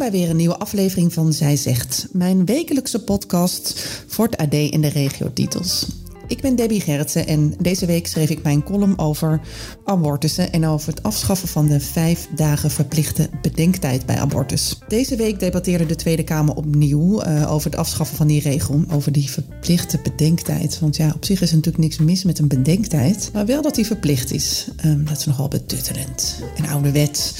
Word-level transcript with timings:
Bij 0.00 0.10
weer 0.10 0.30
een 0.30 0.36
nieuwe 0.36 0.58
aflevering 0.58 1.12
van 1.12 1.32
Zij 1.32 1.56
Zegt, 1.56 2.08
mijn 2.12 2.44
wekelijkse 2.44 3.04
podcast 3.04 3.88
voor 4.06 4.24
het 4.24 4.36
AD 4.36 4.52
in 4.52 4.80
de 4.80 4.88
regiotitels. 4.88 5.86
Ik 6.30 6.40
ben 6.40 6.56
Debbie 6.56 6.80
Gerritsen 6.80 7.26
en 7.26 7.54
deze 7.58 7.86
week 7.86 8.06
schreef 8.06 8.30
ik 8.30 8.42
mijn 8.42 8.62
column 8.62 8.98
over 8.98 9.40
abortussen 9.84 10.52
en 10.52 10.66
over 10.66 10.88
het 10.88 11.02
afschaffen 11.02 11.48
van 11.48 11.66
de 11.66 11.80
vijf 11.80 12.28
dagen 12.34 12.70
verplichte 12.70 13.30
bedenktijd 13.42 14.06
bij 14.06 14.18
abortus. 14.18 14.78
Deze 14.88 15.16
week 15.16 15.40
debatteerde 15.40 15.86
de 15.86 15.96
Tweede 15.96 16.24
Kamer 16.24 16.54
opnieuw 16.54 17.24
uh, 17.24 17.52
over 17.52 17.70
het 17.70 17.78
afschaffen 17.78 18.16
van 18.16 18.26
die 18.26 18.40
regel, 18.40 18.84
over 18.90 19.12
die 19.12 19.30
verplichte 19.30 19.98
bedenktijd. 20.02 20.78
Want 20.78 20.96
ja, 20.96 21.12
op 21.14 21.24
zich 21.24 21.40
is 21.40 21.50
er 21.50 21.56
natuurlijk 21.56 21.84
niks 21.84 21.98
mis 21.98 22.24
met 22.24 22.38
een 22.38 22.48
bedenktijd, 22.48 23.30
maar 23.32 23.46
wel 23.46 23.62
dat 23.62 23.74
die 23.74 23.86
verplicht 23.86 24.32
is. 24.32 24.68
Um, 24.84 25.04
dat 25.04 25.18
is 25.18 25.26
nogal 25.26 25.48
betuttelend 25.48 26.42
en 26.56 26.68
ouderwets. 26.68 27.34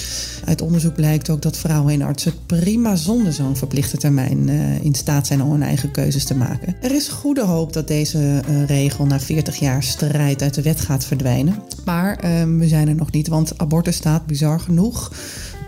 Uit 0.44 0.62
onderzoek 0.62 0.94
blijkt 0.94 1.30
ook 1.30 1.42
dat 1.42 1.56
vrouwen 1.56 1.92
en 1.92 2.02
artsen 2.02 2.32
prima 2.46 2.96
zonder 2.96 3.32
zo'n 3.32 3.56
verplichte 3.56 3.96
termijn 3.96 4.48
uh, 4.48 4.84
in 4.84 4.94
staat 4.94 5.26
zijn 5.26 5.42
om 5.42 5.50
hun 5.50 5.62
eigen 5.62 5.90
keuzes 5.90 6.24
te 6.24 6.36
maken. 6.36 6.76
Er 6.80 6.94
is 6.94 7.08
goede 7.08 7.44
hoop 7.44 7.72
dat 7.72 7.88
deze 7.88 8.18
uh, 8.18 8.64
regel 8.64 9.06
na 9.06 9.20
40 9.20 9.56
jaar 9.56 9.82
strijd 9.82 10.42
uit 10.42 10.54
de 10.54 10.62
wet 10.62 10.80
gaat 10.80 11.04
verdwijnen. 11.04 11.62
Maar 11.84 12.24
uh, 12.24 12.58
we 12.58 12.68
zijn 12.68 12.88
er 12.88 12.94
nog 12.94 13.10
niet, 13.10 13.28
want 13.28 13.58
abortus 13.58 13.96
staat 13.96 14.26
bizar 14.26 14.60
genoeg 14.60 15.10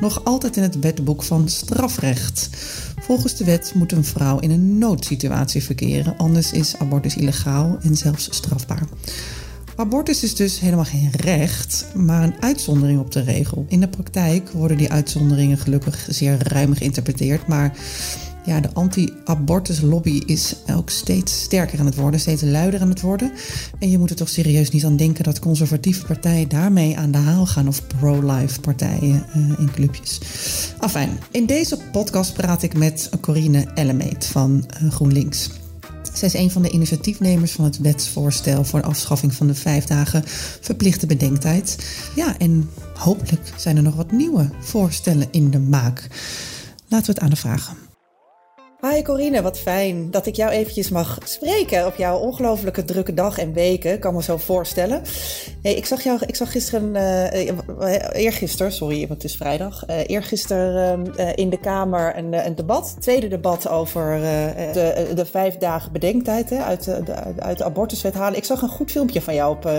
nog 0.02 0.24
altijd 0.24 0.56
in 0.56 0.62
het 0.62 0.78
wetboek 0.80 1.22
van 1.22 1.48
strafrecht. 1.48 2.48
Volgens 3.00 3.36
de 3.36 3.44
wet 3.44 3.72
moet 3.74 3.92
een 3.92 4.04
vrouw 4.04 4.38
in 4.38 4.50
een 4.50 4.78
noodsituatie 4.78 5.62
verkeren, 5.62 6.16
anders 6.16 6.52
is 6.52 6.76
abortus 6.78 7.16
illegaal 7.16 7.78
en 7.82 7.96
zelfs 7.96 8.28
strafbaar. 8.30 8.82
Abortus 9.76 10.22
is 10.22 10.34
dus 10.34 10.60
helemaal 10.60 10.84
geen 10.84 11.10
recht, 11.16 11.86
maar 11.94 12.22
een 12.22 12.34
uitzondering 12.40 13.00
op 13.00 13.12
de 13.12 13.22
regel. 13.22 13.64
In 13.68 13.80
de 13.80 13.88
praktijk 13.88 14.50
worden 14.50 14.76
die 14.76 14.92
uitzonderingen 14.92 15.58
gelukkig 15.58 16.06
zeer 16.08 16.48
ruim 16.48 16.74
geïnterpreteerd, 16.74 17.46
maar 17.46 17.76
ja, 18.44 18.60
de 18.60 18.72
anti-abortus-lobby 18.72 20.22
is 20.26 20.54
ook 20.74 20.90
steeds 20.90 21.42
sterker 21.42 21.78
aan 21.78 21.86
het 21.86 21.94
worden, 21.94 22.20
steeds 22.20 22.42
luider 22.42 22.80
aan 22.80 22.88
het 22.88 23.00
worden. 23.00 23.32
En 23.78 23.90
je 23.90 23.98
moet 23.98 24.10
er 24.10 24.16
toch 24.16 24.28
serieus 24.28 24.70
niet 24.70 24.84
aan 24.84 24.96
denken 24.96 25.24
dat 25.24 25.38
conservatieve 25.38 26.06
partijen 26.06 26.48
daarmee 26.48 26.98
aan 26.98 27.10
de 27.10 27.18
haal 27.18 27.46
gaan 27.46 27.68
of 27.68 27.86
pro-life 27.86 28.60
partijen 28.60 29.24
uh, 29.36 29.58
in 29.58 29.70
clubjes. 29.74 30.20
Enfin, 30.80 31.08
in 31.30 31.46
deze 31.46 31.78
podcast 31.92 32.32
praat 32.32 32.62
ik 32.62 32.74
met 32.74 33.10
Corine 33.20 33.66
Ellemeet 33.74 34.26
van 34.26 34.66
uh, 34.82 34.90
GroenLinks. 34.90 35.50
Zij 36.12 36.28
is 36.28 36.34
een 36.34 36.50
van 36.50 36.62
de 36.62 36.70
initiatiefnemers 36.70 37.52
van 37.52 37.64
het 37.64 37.78
wetsvoorstel 37.78 38.64
voor 38.64 38.80
de 38.80 38.86
afschaffing 38.86 39.34
van 39.34 39.46
de 39.46 39.54
vijf 39.54 39.84
dagen 39.84 40.22
verplichte 40.60 41.06
bedenktijd. 41.06 41.78
Ja, 42.14 42.38
en 42.38 42.70
hopelijk 42.94 43.52
zijn 43.56 43.76
er 43.76 43.82
nog 43.82 43.94
wat 43.94 44.12
nieuwe 44.12 44.50
voorstellen 44.60 45.28
in 45.30 45.50
de 45.50 45.58
maak. 45.58 46.08
Laten 46.88 47.06
we 47.06 47.12
het 47.12 47.22
aan 47.22 47.30
de 47.30 47.36
vragen. 47.36 47.81
Hi 48.90 49.02
Corine, 49.02 49.42
wat 49.42 49.58
fijn 49.58 50.10
dat 50.10 50.26
ik 50.26 50.36
jou 50.36 50.50
eventjes 50.50 50.88
mag 50.88 51.18
spreken 51.24 51.86
op 51.86 51.94
jouw 51.94 52.18
ongelofelijke 52.18 52.84
drukke 52.84 53.14
dag 53.14 53.38
en 53.38 53.52
weken. 53.52 53.92
Ik 53.92 54.00
kan 54.00 54.14
me 54.14 54.22
zo 54.22 54.36
voorstellen. 54.36 55.02
Ik 55.62 55.86
zag 55.86 56.02
jou, 56.02 56.20
ik 56.26 56.36
zag 56.36 56.52
gisteren, 56.52 56.94
uh, 56.94 58.12
eergisteren, 58.12 58.72
sorry, 58.72 58.98
want 58.98 59.22
het 59.22 59.24
is 59.24 59.36
vrijdag. 59.36 59.88
Uh, 59.88 59.96
eergisteren 60.06 61.14
in 61.34 61.50
de 61.50 61.60
Kamer 61.60 62.16
een, 62.16 62.46
een 62.46 62.54
debat, 62.54 62.96
tweede 63.00 63.28
debat 63.28 63.68
over 63.68 64.20
de, 64.72 65.12
de 65.14 65.26
vijf 65.26 65.56
dagen 65.56 65.92
bedenktijd 65.92 66.50
hè, 66.50 66.58
uit, 66.58 66.84
de, 66.84 67.14
uit 67.38 67.62
abortuswet 67.62 68.14
halen. 68.14 68.38
Ik 68.38 68.44
zag 68.44 68.62
een 68.62 68.68
goed 68.68 68.90
filmpje 68.90 69.22
van 69.22 69.34
jou 69.34 69.56
op 69.56 69.70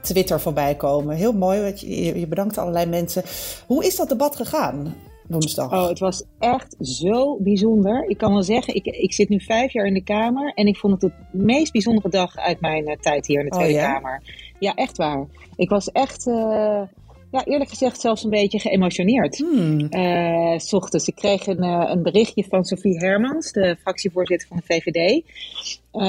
Twitter 0.00 0.40
voorbij 0.40 0.74
komen. 0.74 1.16
Heel 1.16 1.32
mooi, 1.32 1.72
je, 1.76 2.20
je 2.20 2.26
bedankt 2.26 2.58
allerlei 2.58 2.86
mensen. 2.86 3.22
Hoe 3.66 3.86
is 3.86 3.96
dat 3.96 4.08
debat 4.08 4.36
gegaan? 4.36 4.94
Woensdag. 5.30 5.72
Oh, 5.72 5.88
het 5.88 5.98
was 5.98 6.22
echt 6.38 6.76
zo 6.80 7.36
bijzonder. 7.40 8.04
Ik 8.08 8.18
kan 8.18 8.32
wel 8.32 8.42
zeggen, 8.42 8.74
ik, 8.74 8.86
ik 8.86 9.12
zit 9.12 9.28
nu 9.28 9.40
vijf 9.40 9.72
jaar 9.72 9.86
in 9.86 9.94
de 9.94 10.02
Kamer 10.02 10.52
en 10.54 10.66
ik 10.66 10.76
vond 10.76 11.02
het 11.02 11.12
de 11.32 11.38
meest 11.38 11.72
bijzondere 11.72 12.08
dag 12.08 12.36
uit 12.36 12.60
mijn 12.60 12.88
uh, 12.88 12.96
tijd 12.96 13.26
hier 13.26 13.38
in 13.38 13.44
de 13.44 13.50
Tweede 13.50 13.72
oh, 13.72 13.80
ja? 13.80 13.92
Kamer. 13.92 14.22
Ja, 14.58 14.74
echt 14.74 14.96
waar. 14.96 15.26
Ik 15.56 15.68
was 15.68 15.92
echt, 15.92 16.26
uh, 16.26 16.82
ja, 17.30 17.44
eerlijk 17.44 17.70
gezegd, 17.70 18.00
zelfs 18.00 18.24
een 18.24 18.30
beetje 18.30 18.58
geëmotioneerd. 18.58 19.38
Hmm. 19.38 19.86
Uh, 19.90 20.58
s 20.58 20.72
ochtends. 20.72 21.08
Ik 21.08 21.14
kreeg 21.14 21.46
een, 21.46 21.62
een 21.62 22.02
berichtje 22.02 22.44
van 22.48 22.64
Sophie 22.64 22.98
Hermans, 22.98 23.52
de 23.52 23.76
fractievoorzitter 23.80 24.48
van 24.48 24.56
de 24.56 24.74
VVD. 24.74 25.22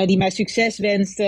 die 0.07 0.17
mij 0.17 0.29
succes 0.29 0.77
wenste, 0.77 1.23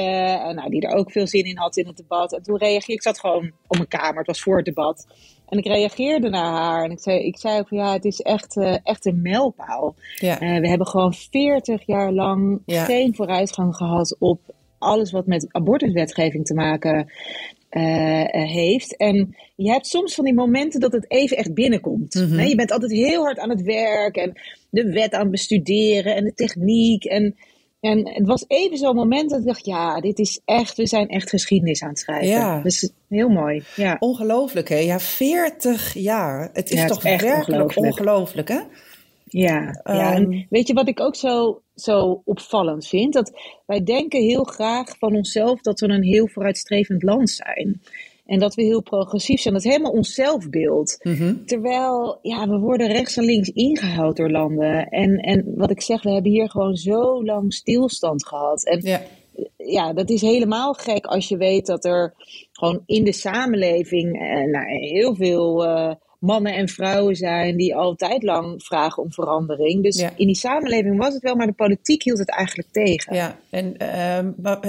nou, 0.55 0.69
die 0.69 0.81
er 0.81 0.95
ook 0.95 1.11
veel 1.11 1.27
zin 1.27 1.43
in 1.43 1.57
had 1.57 1.77
in 1.77 1.87
het 1.87 1.97
debat. 1.97 2.33
En 2.33 2.43
toen 2.43 2.57
reageerde 2.57 2.93
ik, 2.93 3.01
zat 3.01 3.19
gewoon 3.19 3.51
op 3.67 3.77
mijn 3.77 3.87
kamer, 3.87 4.17
het 4.17 4.27
was 4.27 4.41
voor 4.41 4.55
het 4.55 4.65
debat. 4.65 5.05
En 5.49 5.57
ik 5.57 5.65
reageerde 5.65 6.29
naar 6.29 6.51
haar 6.51 6.83
en 6.83 6.91
ik 6.91 6.99
zei, 6.99 7.19
ik 7.25 7.37
zei 7.37 7.59
ook 7.59 7.67
van 7.67 7.77
ja, 7.77 7.93
het 7.93 8.05
is 8.05 8.19
echt, 8.19 8.55
uh, 8.55 8.77
echt 8.83 9.05
een 9.05 9.21
mijlpaal. 9.21 9.95
Ja. 10.15 10.41
Uh, 10.41 10.59
we 10.59 10.69
hebben 10.69 10.87
gewoon 10.87 11.13
40 11.13 11.85
jaar 11.85 12.11
lang 12.11 12.61
Ja. 12.65 12.83
geen 12.83 13.15
vooruitgang 13.15 13.75
gehad 13.75 14.15
op 14.19 14.39
alles 14.77 15.11
wat 15.11 15.25
met 15.25 15.47
abortuswetgeving 15.51 16.45
te 16.45 16.53
maken 16.53 17.11
uh, 17.71 18.23
heeft. 18.29 18.97
En 18.97 19.35
je 19.55 19.71
hebt 19.71 19.87
soms 19.87 20.15
van 20.15 20.25
die 20.25 20.33
momenten 20.33 20.79
dat 20.79 20.91
het 20.91 21.11
even 21.11 21.37
echt 21.37 21.53
binnenkomt. 21.53 22.13
Mhm. 22.13 22.35
Nee, 22.35 22.49
je 22.49 22.55
bent 22.55 22.71
altijd 22.71 22.91
heel 22.91 23.23
hard 23.23 23.39
aan 23.39 23.49
het 23.49 23.61
werk 23.61 24.15
en 24.15 24.33
de 24.69 24.91
wet 24.91 25.13
aan 25.13 25.21
het 25.21 25.31
bestuderen 25.31 26.15
en 26.15 26.23
de 26.23 26.33
techniek. 26.33 27.03
En, 27.03 27.35
en 27.83 28.07
het 28.13 28.27
was 28.27 28.45
even 28.47 28.77
zo'n 28.77 28.95
moment 28.95 29.29
dat 29.29 29.39
ik 29.39 29.45
dacht, 29.45 29.65
ja, 29.65 29.99
dit 30.01 30.19
is 30.19 30.41
echt, 30.45 30.77
we 30.77 30.87
zijn 30.87 31.07
echt 31.09 31.29
geschiedenis 31.29 31.81
aan 31.83 31.89
het 31.89 31.99
schrijven. 31.99 32.27
Ja. 32.27 32.61
Dus 32.61 32.89
heel 33.09 33.29
mooi. 33.29 33.63
Ja. 33.75 33.95
Ongelooflijk, 33.99 34.69
hè? 34.69 34.77
Ja, 34.77 34.99
40 34.99 35.93
jaar. 35.93 36.49
Het 36.53 36.69
is 36.69 36.75
Ja, 36.75 36.83
het 36.83 36.93
toch 36.93 37.03
is 37.05 37.11
echt 37.11 37.23
werkelijk 37.23 37.77
ongelooflijk. 37.77 38.47
hè? 38.47 38.59
Ja, 39.25 39.61
ja. 39.61 39.81
Ehm. 39.83 40.13
en 40.13 40.45
weet 40.49 40.67
je 40.67 40.73
wat 40.73 40.87
ik 40.87 40.99
ook 40.99 41.15
zo, 41.15 41.61
zo 41.75 42.21
opvallend 42.25 42.87
vind? 42.87 43.13
Dat 43.13 43.31
wij 43.65 43.83
denken 43.83 44.21
heel 44.21 44.43
graag 44.43 44.97
van 44.97 45.15
onszelf 45.15 45.61
dat 45.61 45.79
we 45.79 45.87
een 45.87 46.03
heel 46.03 46.27
vooruitstrevend 46.27 47.03
land 47.03 47.29
zijn. 47.29 47.81
En 48.25 48.39
dat 48.39 48.55
we 48.55 48.63
heel 48.63 48.81
progressief 48.81 49.41
zijn. 49.41 49.53
Dat 49.53 49.63
is 49.63 49.71
helemaal 49.71 49.91
ons 49.91 50.13
zelfbeeld. 50.13 50.97
Mhm. 51.01 51.35
Terwijl, 51.45 52.19
ja, 52.21 52.47
we 52.47 52.57
worden 52.57 52.87
rechts 52.87 53.17
en 53.17 53.23
links 53.23 53.49
ingehouden 53.49 54.15
door 54.15 54.31
landen. 54.31 54.87
En, 54.87 55.17
en 55.17 55.53
wat 55.55 55.71
ik 55.71 55.81
zeg, 55.81 56.03
we 56.03 56.11
hebben 56.11 56.31
hier 56.31 56.49
gewoon 56.49 56.75
zo 56.75 57.23
lang 57.23 57.53
stilstand 57.53 58.25
gehad. 58.25 58.65
En 58.65 58.79
Ja. 58.81 59.01
ja, 59.57 59.93
dat 59.93 60.09
is 60.09 60.21
helemaal 60.21 60.73
gek 60.73 61.05
als 61.05 61.27
je 61.27 61.37
weet 61.37 61.65
dat 61.65 61.85
er 61.85 62.13
gewoon 62.51 62.83
in 62.85 63.03
de 63.03 63.13
samenleving 63.13 64.19
eh, 64.21 64.51
nou, 64.51 64.65
heel 64.67 65.15
veel 65.15 65.65
eh, 65.65 65.95
mannen 66.23 66.55
en 66.55 66.69
vrouwen 66.69 67.15
zijn 67.15 67.57
die 67.57 67.75
altijd 67.75 68.23
lang 68.23 68.63
vragen 68.63 69.03
om 69.03 69.11
verandering. 69.11 69.83
Dus 69.83 69.99
Ja. 69.99 70.11
in 70.15 70.27
die 70.27 70.35
samenleving 70.35 70.97
was 70.97 71.13
het 71.13 71.23
wel, 71.23 71.35
maar 71.35 71.47
de 71.47 71.53
politiek 71.53 72.03
hield 72.03 72.19
het 72.19 72.29
eigenlijk 72.29 72.69
tegen. 72.71 73.15
Ja, 73.15 73.39
en 73.49 73.77
ehm, 73.77 74.31
maar, 74.41 74.59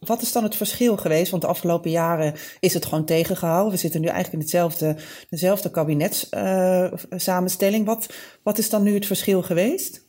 wat 0.00 0.22
is 0.22 0.32
dan 0.32 0.42
het 0.42 0.56
verschil 0.56 0.96
geweest? 0.96 1.30
Want 1.30 1.42
de 1.42 1.48
afgelopen 1.48 1.90
jaren 1.90 2.34
is 2.60 2.74
het 2.74 2.84
gewoon 2.86 3.04
tegengehouden. 3.04 3.72
We 3.72 3.78
zitten 3.78 4.00
nu 4.00 4.06
eigenlijk 4.06 4.34
in 4.34 4.40
hetzelfde, 4.40 4.96
dezelfde 5.30 5.70
kabinetssamenstelling. 5.70 7.86
wat, 7.86 8.06
wat 8.42 8.58
is 8.58 8.70
dan 8.70 8.82
nu 8.82 8.94
het 8.94 9.06
verschil 9.06 9.42
geweest? 9.42 10.06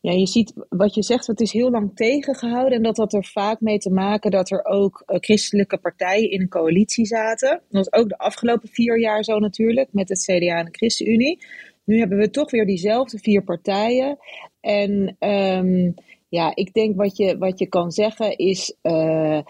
Ja, 0.00 0.12
je 0.12 0.26
ziet 0.26 0.52
wat 0.68 0.94
je 0.94 1.02
zegt, 1.02 1.26
het 1.26 1.40
is 1.40 1.52
heel 1.52 1.70
lang 1.70 1.90
tegengehouden. 1.94 2.76
En 2.76 2.82
dat 2.82 2.96
had 2.96 3.12
er 3.12 3.24
vaak 3.24 3.60
mee 3.60 3.78
te 3.78 3.90
maken 3.90 4.30
dat 4.30 4.50
er 4.50 4.64
ook 4.64 5.02
eh, 5.06 5.16
christelijke 5.20 5.78
partijen 5.78 6.30
in 6.30 6.40
een 6.40 6.48
coalitie 6.48 7.06
zaten. 7.06 7.48
Dat 7.48 7.62
was 7.88 7.92
ook 7.92 8.08
de 8.08 8.18
afgelopen 8.18 8.68
vier 8.68 9.00
jaar 9.00 9.24
zo 9.24 9.38
natuurlijk, 9.38 9.88
met 9.92 10.08
het 10.08 10.22
CDA 10.22 10.58
en 10.58 10.64
de 10.64 10.76
ChristenUnie. 10.76 11.38
Nu 11.84 11.98
hebben 11.98 12.18
we 12.18 12.30
toch 12.30 12.50
weer 12.50 12.66
diezelfde 12.66 13.18
vier 13.18 13.42
partijen. 13.42 14.18
En 14.60 15.16
ehm, 15.18 15.90
ja, 16.28 16.54
ik 16.54 16.72
denk 16.72 16.96
wat 16.96 17.16
je, 17.16 17.38
wat 17.38 17.58
je 17.58 17.66
kan 17.66 17.90
zeggen 17.90 18.36
is. 18.36 18.76
eh, 18.82 19.40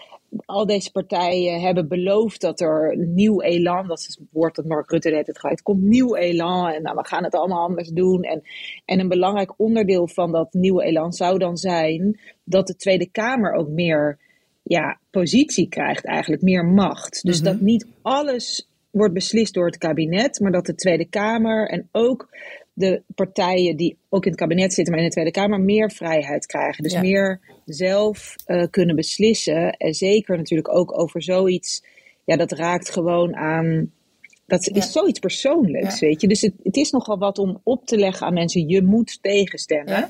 al 0.45 0.65
deze 0.65 0.91
partijen 0.91 1.61
hebben 1.61 1.87
beloofd 1.87 2.41
dat 2.41 2.59
er 2.59 2.97
nieuw 2.97 3.41
elan, 3.41 3.87
dat 3.87 3.99
is 3.99 4.05
het 4.05 4.19
woord 4.31 4.55
dat 4.55 4.65
Mark 4.65 4.91
Rutte 4.91 5.09
net 5.09 5.27
het 5.27 5.39
gaat, 5.39 5.61
komt 5.61 5.83
nieuw 5.83 6.15
elan 6.15 6.67
en 6.67 6.81
nou, 6.81 6.95
we 6.95 7.05
gaan 7.05 7.23
het 7.23 7.35
allemaal 7.35 7.63
anders 7.67 7.89
doen. 7.89 8.23
En, 8.23 8.41
en 8.85 8.99
een 8.99 9.07
belangrijk 9.07 9.53
onderdeel 9.57 10.07
van 10.07 10.31
dat 10.31 10.53
nieuwe 10.53 10.83
elan 10.83 11.13
zou 11.13 11.37
dan 11.37 11.57
zijn 11.57 12.19
dat 12.43 12.67
de 12.67 12.75
Tweede 12.75 13.09
Kamer 13.09 13.53
ook 13.53 13.69
meer 13.69 14.19
ja, 14.63 14.99
positie 15.11 15.67
krijgt, 15.67 16.05
eigenlijk 16.05 16.41
meer 16.41 16.65
macht. 16.65 17.23
Dus 17.23 17.41
Mhm. 17.41 17.51
dat 17.51 17.61
niet 17.61 17.87
alles 18.01 18.69
wordt 18.91 19.13
beslist 19.13 19.53
door 19.53 19.65
het 19.65 19.77
kabinet, 19.77 20.39
maar 20.39 20.51
dat 20.51 20.65
de 20.65 20.75
Tweede 20.75 21.05
Kamer 21.05 21.69
en 21.69 21.89
ook 21.91 22.29
de 22.77 23.01
partijen 23.15 23.77
die 23.77 23.97
ook 24.09 24.23
in 24.25 24.31
het 24.31 24.39
kabinet 24.39 24.73
zitten, 24.73 24.93
maar 24.93 25.01
in 25.03 25.07
de 25.09 25.13
Tweede 25.13 25.31
Kamer, 25.31 25.59
meer 25.61 25.91
vrijheid 25.91 26.45
krijgen. 26.45 26.83
Dus 26.83 26.91
Ja. 26.93 27.01
meer 27.01 27.39
zelf 27.65 28.35
eh, 28.45 28.63
kunnen 28.69 28.95
beslissen. 28.95 29.71
En 29.71 29.93
zeker 29.93 30.37
natuurlijk 30.37 30.73
ook 30.73 30.99
over 30.99 31.23
zoiets. 31.23 31.83
Ja, 32.25 32.35
dat 32.35 32.51
raakt 32.51 32.89
gewoon 32.89 33.35
aan. 33.35 33.91
Dat 34.45 34.65
Ja. 34.65 34.75
is 34.75 34.91
zoiets 34.91 35.19
persoonlijks, 35.19 35.99
Ja. 35.99 36.07
weet 36.07 36.21
je. 36.21 36.27
Dus 36.27 36.41
het, 36.41 36.53
het 36.63 36.75
is 36.75 36.91
nogal 36.91 37.17
wat 37.17 37.37
om 37.37 37.59
op 37.63 37.85
te 37.85 37.97
leggen 37.97 38.27
aan 38.27 38.33
mensen. 38.33 38.67
Je 38.69 38.81
moet 38.83 39.17
tegenstemmen. 39.21 40.09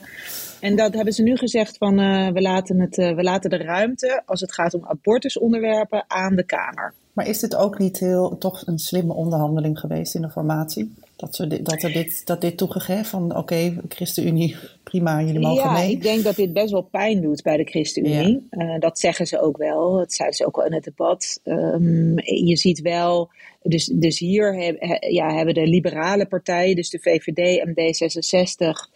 En 0.59 0.75
dat 0.75 0.93
hebben 0.93 1.13
ze 1.13 1.23
nu 1.23 1.35
gezegd 1.37 1.77
van 1.77 1.99
eh, 1.99 2.29
we, 2.29 2.41
laten 2.41 2.79
het, 2.79 2.97
eh, 2.97 3.15
we 3.15 3.23
laten 3.23 3.49
de 3.49 3.57
ruimte 3.57 4.21
als 4.25 4.41
het 4.41 4.53
gaat 4.53 4.73
om 4.73 4.85
abortusonderwerpen 4.85 6.03
aan 6.07 6.35
de 6.35 6.43
Kamer. 6.43 6.93
Maar 7.13 7.27
is 7.27 7.39
dit 7.39 7.55
ook 7.55 7.77
niet 7.79 7.99
heel, 7.99 8.37
toch 8.37 8.67
een 8.67 8.79
slimme 8.79 9.13
onderhandeling 9.13 9.79
geweest 9.79 10.15
in 10.15 10.21
de 10.21 10.29
formatie? 10.29 10.93
Dat, 11.17 11.35
ze 11.35 11.61
dat, 11.61 11.83
er 11.83 11.91
dit, 11.91 12.25
dat 12.25 12.41
dit 12.41 12.57
toegegeven 12.57 13.05
van 13.05 13.35
oké, 13.37 13.77
ChristenUnie, 13.89 14.55
prima, 14.83 15.21
jullie 15.21 15.39
mogen 15.39 15.63
ja, 15.63 15.71
mee. 15.71 15.91
ik 15.91 16.01
denk 16.01 16.23
dat 16.23 16.35
dit 16.35 16.53
best 16.53 16.71
wel 16.71 16.81
pijn 16.81 17.21
doet 17.21 17.41
bij 17.43 17.57
de 17.57 17.63
ChristenUnie. 17.63 18.47
Eh, 18.49 18.79
dat 18.79 18.99
zeggen 18.99 19.27
ze 19.27 19.41
ook 19.41 19.57
wel. 19.57 19.93
Dat 19.97 20.13
zeiden 20.13 20.37
ze 20.37 20.45
ook 20.45 20.57
al 20.57 20.65
in 20.65 20.73
het 20.73 20.83
debat. 20.83 21.39
Ehm, 21.43 22.19
je 22.45 22.57
ziet 22.57 22.81
wel, 22.81 23.29
dus, 23.63 23.85
dus 23.85 24.19
hier 24.19 24.55
heb, 24.55 24.75
he- 24.79 25.07
ja, 25.07 25.35
hebben 25.35 25.53
de 25.53 25.67
liberale 25.67 26.25
partijen, 26.25 26.75
dus 26.75 26.89
de 26.89 26.99
VVD 26.99 27.59
en 27.59 27.73
D66, 27.73 28.91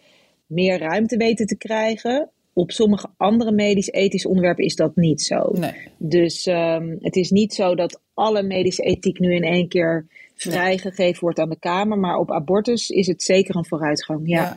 meer 0.46 0.78
ruimte 0.78 1.16
weten 1.16 1.46
te 1.46 1.56
krijgen. 1.56 2.30
Op 2.52 2.70
sommige 2.70 3.08
andere 3.16 3.52
medisch-ethische 3.52 4.28
onderwerpen 4.28 4.64
is 4.64 4.76
dat 4.76 4.96
niet 4.96 5.22
zo. 5.22 5.50
Nee. 5.52 5.72
Dus 5.98 6.46
ehm, 6.46 6.96
het 7.00 7.16
is 7.16 7.30
niet 7.30 7.54
zo 7.54 7.74
dat 7.74 8.00
alle 8.14 8.42
medische 8.42 8.82
ethiek 8.82 9.18
nu 9.18 9.34
in 9.34 9.44
één 9.44 9.68
keer 9.68 10.06
vrijgegeven 10.42 11.20
wordt 11.20 11.38
aan 11.38 11.48
de 11.48 11.58
Kamer. 11.58 11.98
Maar 11.98 12.16
op 12.16 12.30
abortus 12.32 12.90
is 12.90 13.06
het 13.06 13.22
zeker 13.22 13.56
een 13.56 13.66
vooruitgang. 13.66 14.20
Ja. 14.24 14.42
Ja. 14.42 14.56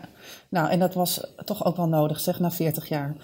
Nou, 0.50 0.70
en 0.70 0.80
dat 0.80 0.94
was 0.94 1.34
toch 1.46 1.66
ook 1.66 1.76
wel 1.76 1.88
nodig, 1.88 2.20
zeg, 2.20 2.40
na 2.40 2.52
40 2.52 2.88
jaar. 2.88 3.16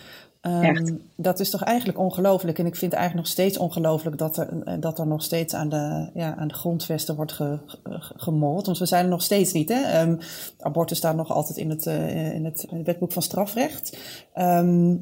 Echt. 0.41 0.93
Dat 1.15 1.39
is 1.39 1.49
toch 1.49 1.63
eigenlijk 1.63 1.99
ongelooflijk. 1.99 2.59
En 2.59 2.65
ik 2.65 2.75
vind 2.75 2.91
het 2.91 2.99
eigenlijk 2.99 3.27
nog 3.27 3.37
steeds 3.37 3.57
ongelooflijk 3.57 4.17
dat 4.17 4.37
er, 4.37 4.79
dat 4.79 4.99
er 4.99 5.07
nog 5.07 5.23
steeds 5.23 5.53
aan 5.53 5.69
de, 5.69 6.09
ja, 6.13 6.35
aan 6.35 6.47
de 6.47 6.53
grondvesten 6.53 7.15
wordt 7.15 7.31
ge, 7.31 7.57
ge- 7.65 8.13
gemold. 8.15 8.65
Want 8.65 8.77
we 8.77 8.85
zijn 8.85 9.03
er 9.03 9.09
nog 9.09 9.21
steeds 9.21 9.51
niet. 9.51 9.69
Hè? 9.69 9.81
Ehm, 9.81 10.15
abortus 10.59 10.97
staat 10.97 11.15
nog 11.15 11.31
altijd 11.31 11.57
in 11.57 11.69
het, 11.69 11.85
eh, 11.87 12.33
in 12.33 12.45
het, 12.45 12.65
in 12.69 12.77
het 12.77 12.85
wetboek 12.85 13.11
van 13.11 13.21
strafrecht. 13.21 13.97
Ehm, 14.33 14.95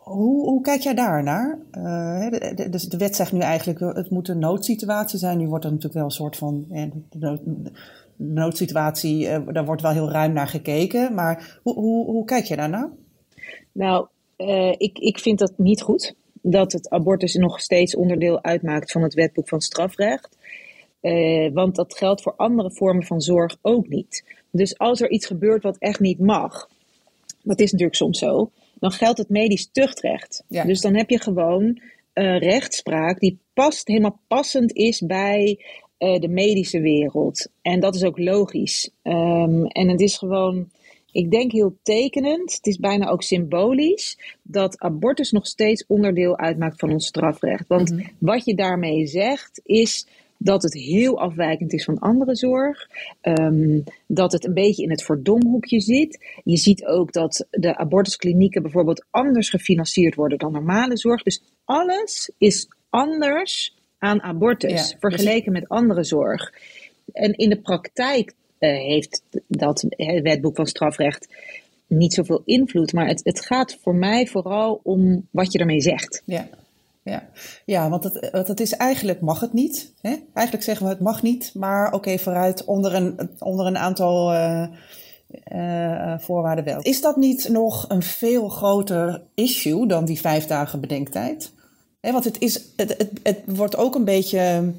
hoe, 0.00 0.44
hoe 0.44 0.62
kijk 0.62 0.80
jij 0.80 0.94
daar 0.94 1.22
naar? 1.22 1.58
Eh, 1.70 2.30
de, 2.30 2.52
de, 2.54 2.68
dus 2.68 2.84
de 2.84 2.96
wet 2.96 3.16
zegt 3.16 3.32
nu 3.32 3.40
eigenlijk, 3.40 3.80
eh, 3.80 3.94
het 3.94 4.10
moet 4.10 4.28
een 4.28 4.38
noodsituatie 4.38 5.18
zijn. 5.18 5.38
Nu 5.38 5.48
wordt 5.48 5.64
er 5.64 5.70
natuurlijk 5.70 5.98
wel 5.98 6.04
een 6.04 6.10
soort 6.10 6.36
van 6.36 6.64
de 6.68 7.18
nood, 7.18 7.40
de 7.44 7.70
noodsituatie, 8.16 9.28
eh, 9.28 9.40
daar 9.52 9.64
wordt 9.64 9.82
wel 9.82 9.92
heel 9.92 10.10
ruim 10.10 10.32
naar 10.32 10.48
gekeken. 10.48 11.14
Maar 11.14 11.60
hoe, 11.62 11.74
hoe, 11.74 12.06
hoe 12.06 12.24
kijk 12.24 12.44
je 12.44 12.56
daarnaar? 12.56 12.90
Nou, 13.72 14.06
ik, 14.76 14.98
ik 14.98 15.18
vind 15.18 15.38
dat 15.38 15.52
niet 15.56 15.82
goed. 15.82 16.14
Dat 16.42 16.72
het 16.72 16.90
abortus 16.90 17.34
nog 17.34 17.60
steeds 17.60 17.96
onderdeel 17.96 18.42
uitmaakt 18.42 18.92
van 18.92 19.02
het 19.02 19.14
wetboek 19.14 19.48
van 19.48 19.60
strafrecht. 19.60 20.36
Want 21.52 21.74
dat 21.76 21.96
geldt 21.96 22.22
voor 22.22 22.34
andere 22.36 22.70
vormen 22.70 23.04
van 23.04 23.20
zorg 23.20 23.56
ook 23.62 23.88
niet. 23.88 24.24
Dus 24.50 24.78
als 24.78 25.00
er 25.00 25.10
iets 25.10 25.26
gebeurt 25.26 25.62
wat 25.62 25.76
echt 25.78 26.00
niet 26.00 26.18
mag, 26.18 26.68
dat 27.42 27.60
is 27.60 27.70
natuurlijk 27.70 27.98
soms 27.98 28.18
zo, 28.18 28.50
dan 28.80 28.90
geldt 28.90 29.18
het 29.18 29.28
medisch 29.28 29.68
tuchtrecht. 29.72 30.44
Ja. 30.48 30.64
Dus 30.64 30.80
dan 30.80 30.94
heb 30.94 31.10
je 31.10 31.20
gewoon 31.20 31.80
eh, 32.12 32.38
rechtspraak 32.38 33.20
die 33.20 33.38
past, 33.54 33.88
helemaal 33.88 34.20
passend 34.26 34.72
is 34.72 35.00
bij 35.00 35.64
eh, 35.98 36.20
de 36.20 36.28
medische 36.28 36.80
wereld. 36.80 37.48
En 37.62 37.80
dat 37.80 37.94
is 37.94 38.04
ook 38.04 38.18
logisch. 38.18 38.90
Ehm, 39.02 39.64
en 39.64 39.88
het 39.88 40.00
is 40.00 40.18
gewoon, 40.18 40.70
ik 41.12 41.30
denk 41.30 41.52
heel 41.52 41.76
tekenend, 41.82 42.54
het 42.54 42.66
is 42.66 42.76
bijna 42.76 43.08
ook 43.08 43.22
symbolisch, 43.22 44.18
dat 44.42 44.78
abortus 44.78 45.30
nog 45.30 45.46
steeds 45.46 45.84
onderdeel 45.86 46.38
uitmaakt 46.38 46.78
van 46.78 46.92
ons 46.92 47.06
strafrecht. 47.06 47.64
Want 47.68 47.94
wat 48.18 48.44
je 48.44 48.54
daarmee 48.54 49.06
zegt 49.06 49.60
is 49.64 50.06
dat 50.42 50.62
het 50.62 50.74
heel 50.74 51.20
afwijkend 51.20 51.72
is 51.72 51.84
van 51.84 51.98
andere 51.98 52.36
zorg. 52.36 52.88
ehm, 53.20 53.80
dat 54.06 54.32
het 54.32 54.44
een 54.44 54.54
beetje 54.54 54.82
in 54.82 54.90
het 54.90 55.02
verdomhoekje 55.02 55.80
zit. 55.80 56.24
Je 56.44 56.56
ziet 56.56 56.84
ook 56.84 57.12
dat 57.12 57.46
de 57.50 57.76
abortusklinieken 57.76 58.62
bijvoorbeeld 58.62 59.04
anders 59.10 59.50
gefinancierd 59.50 60.14
worden 60.14 60.38
dan 60.38 60.52
normale 60.52 60.96
zorg. 60.96 61.22
Dus 61.22 61.42
alles 61.64 62.30
is 62.38 62.68
anders 62.90 63.76
aan 63.98 64.22
abortus 64.22 64.70
Ja, 64.70 64.76
dus- 64.76 64.96
vergeleken 65.00 65.52
met 65.52 65.68
andere 65.68 66.04
zorg. 66.04 66.54
En 67.12 67.32
in 67.32 67.48
de 67.48 67.60
praktijk 67.60 68.32
eh, 68.58 68.70
heeft 68.70 69.22
dat 69.46 69.80
het 69.80 70.22
wetboek 70.22 70.56
van 70.56 70.66
strafrecht 70.66 71.28
niet 71.86 72.14
zoveel 72.14 72.42
invloed. 72.44 72.92
Maar 72.92 73.06
het, 73.06 73.20
het 73.24 73.40
gaat 73.40 73.78
voor 73.82 73.94
mij 73.94 74.26
vooral 74.26 74.80
om 74.82 75.26
wat 75.30 75.52
je 75.52 75.58
ermee 75.58 75.80
zegt. 75.80 76.22
Ja, 76.24 76.48
ja. 77.02 77.28
ja 77.64 77.88
want, 77.88 78.04
het, 78.04 78.28
het 78.32 78.60
is 78.60 78.72
eigenlijk 78.72 79.20
mag 79.20 79.40
het 79.40 79.52
niet. 79.52 79.94
Hè? 80.00 80.16
Eigenlijk 80.34 80.66
zeggen 80.66 80.86
we 80.86 80.92
het 80.92 81.00
mag 81.00 81.22
niet, 81.22 81.54
maar 81.54 81.92
oké, 81.92 82.18
vooruit 82.18 82.64
onder 82.64 82.94
een, 82.94 83.30
onder 83.38 83.66
een 83.66 83.78
aantal 83.78 84.32
eh, 84.32 84.66
eh, 85.44 86.18
voorwaarden 86.18 86.64
wel. 86.64 86.80
Is 86.80 87.00
dat 87.00 87.16
niet 87.16 87.48
nog 87.48 87.84
een 87.88 88.02
veel 88.02 88.48
groter 88.48 89.22
issue 89.34 89.86
dan 89.86 90.04
die 90.04 90.20
vijf 90.20 90.46
dagen 90.46 90.80
bedenktijd? 90.80 91.52
Hè, 92.00 92.12
want 92.12 92.24
het, 92.24 92.38
is, 92.38 92.64
het, 92.76 92.94
het, 92.98 93.10
het 93.22 93.40
wordt 93.46 93.76
ook 93.76 93.94
een 93.94 94.04
beetje. 94.04 94.72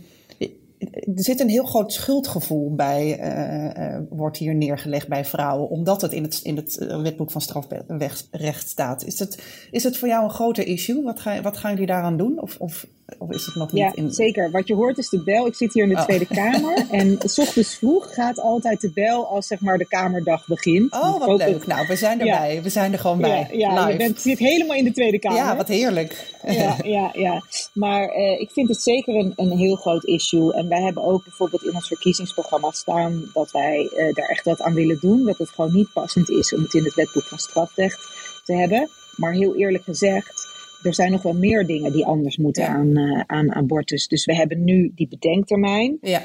Er 0.90 1.24
zit 1.24 1.40
een 1.40 1.50
heel 1.50 1.64
groot 1.64 1.94
schuldgevoel 1.94 2.76
bij, 2.76 3.20
eh, 3.20 3.96
eh, 3.96 4.02
wordt 4.10 4.38
hier 4.38 4.56
neergelegd 4.56 5.08
bij 5.08 5.26
vrouwen, 5.26 5.70
omdat 5.70 6.02
het 6.02 6.12
in 6.12 6.24
het, 6.24 6.40
in 6.44 6.56
het 6.56 6.78
eh, 6.78 7.02
wetboek 7.02 7.32
van 7.32 7.42
strafrecht 7.42 8.70
staat. 8.70 9.06
Is 9.06 9.20
het, 9.20 9.44
is 9.72 9.84
het 9.84 9.98
voor 9.98 10.08
jou 10.08 10.24
een 10.24 10.30
groter 10.30 10.68
issue? 10.68 11.04
Wat, 11.04 11.20
ga, 11.20 11.42
wat 11.42 11.58
gaan 11.58 11.72
jullie 11.72 11.88
daaraan 11.88 12.18
doen? 12.18 12.42
Of, 12.42 12.58
of, 12.60 12.88
of 13.18 13.32
is 13.32 13.46
het 13.46 13.56
nog 13.56 13.72
niet 13.72 13.84
Ja, 13.84 13.92
in. 13.96 14.12
zeker. 14.12 14.52
Wat 14.52 14.68
je 14.68 14.76
hoort 14.76 14.98
is 14.98 15.10
de 15.10 15.24
bel. 15.24 15.48
Ik 15.48 15.56
zit 15.56 15.74
hier 15.74 15.84
in 15.84 15.90
de 15.90 15.96
Oh. 15.96 16.04
Tweede 16.04 16.26
Kamer. 16.26 16.86
En 16.92 17.18
s 17.26 17.40
ochtends 17.40 17.76
vroeg 17.76 18.14
gaat 18.14 18.40
altijd 18.40 18.82
de 18.82 18.92
bel 18.94 19.26
als 19.28 19.48
zeg 19.48 19.60
maar 19.60 19.78
de 19.78 19.88
Kamerdag 19.88 20.48
begint. 20.48 20.94
Oh, 20.94 21.20
wat 21.26 21.38
leuk. 21.38 21.54
het- 21.54 21.68
Nou, 21.68 21.88
we 21.88 21.96
zijn 21.96 22.20
Ja. 22.26 22.34
erbij. 22.34 22.62
We 22.64 22.70
zijn 22.70 22.94
er 22.94 23.00
gewoon 23.00 23.18
bij. 23.22 23.48
ja 23.52 23.88
je 23.90 23.98
bent, 23.98 24.22
zit 24.22 24.40
helemaal 24.40 24.78
in 24.78 24.84
de 24.84 24.92
Tweede 24.92 25.20
Kamer. 25.20 25.38
ja, 25.38 25.56
wat 25.56 25.68
heerlijk. 25.68 26.34
ja, 26.48 26.76
ja, 26.84 27.10
ja. 27.14 27.44
Maar 27.74 28.08
eh, 28.10 28.40
ik 28.42 28.50
vind 28.52 28.70
het 28.70 28.82
zeker 28.82 29.16
een, 29.16 29.34
een 29.36 29.58
heel 29.58 29.76
groot 29.76 30.06
issue. 30.06 30.54
En 30.54 30.68
wij 30.68 30.82
hebben 30.82 31.04
ook 31.04 31.24
bijvoorbeeld 31.24 31.64
in 31.64 31.76
ons 31.76 31.88
verkiezingsprogramma 31.88 32.72
staan 32.72 33.30
dat 33.34 33.52
wij 33.52 33.90
eh, 33.96 34.14
daar 34.14 34.30
echt 34.30 34.46
wat 34.46 34.62
aan 34.62 34.74
willen 34.74 34.98
doen. 35.02 35.26
Dat 35.26 35.38
het 35.38 35.50
gewoon 35.50 35.74
niet 35.74 35.94
passend 35.94 36.30
is 36.30 36.54
om 36.54 36.62
het 36.62 36.74
in 36.74 36.84
het 36.84 36.94
wetboek 36.96 37.24
van 37.24 37.38
strafrecht 37.38 38.00
te 38.46 38.54
hebben. 38.54 38.90
Maar 39.16 39.32
heel 39.34 39.56
eerlijk 39.56 39.84
gezegd, 39.84 40.48
er 40.84 40.94
zijn 40.94 41.12
nog 41.12 41.22
wel 41.22 41.34
meer 41.34 41.66
dingen 41.66 41.92
die 41.92 42.06
anders 42.06 42.38
moeten 42.38 42.64
Ja. 42.64 42.70
aan, 42.70 42.98
eh, 42.98 43.24
aan 43.26 43.54
abortus. 43.54 44.08
Dus 44.08 44.26
we 44.26 44.36
hebben 44.36 44.64
nu 44.64 44.92
die 44.96 45.08
bedenktermijn. 45.08 45.98
Ja, 46.02 46.22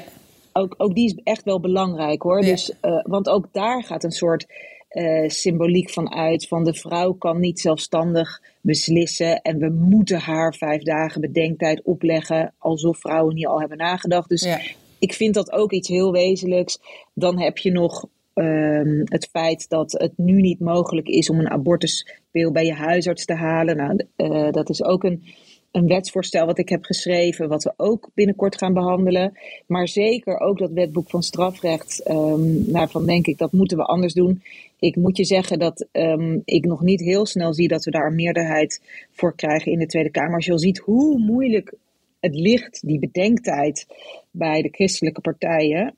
Ook, 0.53 0.73
ook 0.77 0.95
die 0.95 1.05
is 1.05 1.15
echt 1.23 1.43
wel 1.43 1.59
belangrijk 1.59 2.21
hoor. 2.21 2.41
Ja. 2.41 2.49
Dus, 2.49 2.71
eh, 2.81 2.99
want 3.03 3.29
ook 3.29 3.47
daar 3.51 3.83
gaat 3.83 4.03
een 4.03 4.11
soort 4.11 4.45
eh, 4.87 5.29
symboliek 5.29 5.89
van 5.89 6.13
uit. 6.13 6.47
Van 6.47 6.63
de 6.63 6.73
vrouw 6.73 7.13
kan 7.13 7.39
niet 7.39 7.59
zelfstandig 7.59 8.41
beslissen. 8.61 9.41
En 9.41 9.57
we 9.57 9.69
moeten 9.69 10.19
haar 10.19 10.53
vijf 10.53 10.83
dagen 10.83 11.21
bedenktijd 11.21 11.81
opleggen. 11.83 12.53
Alsof 12.57 12.99
vrouwen 12.99 13.35
niet 13.35 13.47
al 13.47 13.59
hebben 13.59 13.77
nagedacht. 13.77 14.29
Dus 14.29 14.43
ja. 14.43 14.59
ik 14.99 15.13
vind 15.13 15.33
dat 15.33 15.51
ook 15.51 15.71
iets 15.71 15.87
heel 15.87 16.11
wezenlijks. 16.11 16.79
Dan 17.13 17.39
heb 17.39 17.57
je 17.57 17.71
nog 17.71 18.05
ehm, 18.37 19.01
het 19.03 19.29
feit 19.31 19.69
dat 19.69 19.91
het 19.91 20.13
nu 20.15 20.41
niet 20.41 20.59
mogelijk 20.59 21.07
is 21.07 21.29
om 21.29 21.39
een 21.39 21.49
abortuspil 21.49 22.51
bij 22.51 22.65
je 22.65 22.73
huisarts 22.73 23.25
te 23.25 23.33
halen. 23.33 23.77
Nou, 23.77 24.05
eh, 24.15 24.51
dat 24.51 24.69
is 24.69 24.83
ook 24.83 25.03
een, 25.03 25.23
een 25.71 25.87
wetsvoorstel 25.87 26.45
wat 26.45 26.57
ik 26.57 26.69
heb 26.69 26.83
geschreven, 26.83 27.47
wat 27.47 27.63
we 27.63 27.73
ook 27.77 28.09
binnenkort 28.13 28.57
gaan 28.57 28.73
behandelen. 28.73 29.37
Maar 29.67 29.87
zeker 29.87 30.39
ook 30.39 30.57
dat 30.57 30.71
wetboek 30.71 31.09
van 31.09 31.23
strafrecht. 31.23 32.03
ehm 32.03 32.71
daarvan 32.71 33.05
denk 33.05 33.27
ik 33.27 33.37
dat 33.37 33.51
moeten 33.51 33.77
we 33.77 33.83
anders 33.83 34.13
doen. 34.13 34.41
Ik 34.79 34.95
moet 34.95 35.17
je 35.17 35.25
zeggen 35.25 35.59
dat 35.59 35.87
ehm, 35.91 36.39
ik 36.45 36.65
nog 36.65 36.81
niet 36.81 37.01
heel 37.01 37.25
snel 37.25 37.53
zie 37.53 37.67
dat 37.67 37.85
we 37.85 37.91
daar 37.91 38.07
een 38.07 38.15
meerderheid 38.15 38.81
voor 39.11 39.35
krijgen 39.35 39.71
in 39.71 39.79
de 39.79 39.85
Tweede 39.85 40.11
Kamer. 40.11 40.35
Als 40.35 40.45
je 40.45 40.51
al 40.51 40.59
ziet 40.59 40.77
hoe 40.77 41.19
moeilijk 41.19 41.73
het 42.19 42.35
ligt, 42.35 42.87
die 42.87 42.99
bedenktijd 42.99 43.87
bij 44.31 44.61
de 44.61 44.69
christelijke 44.69 45.21
partijen. 45.21 45.95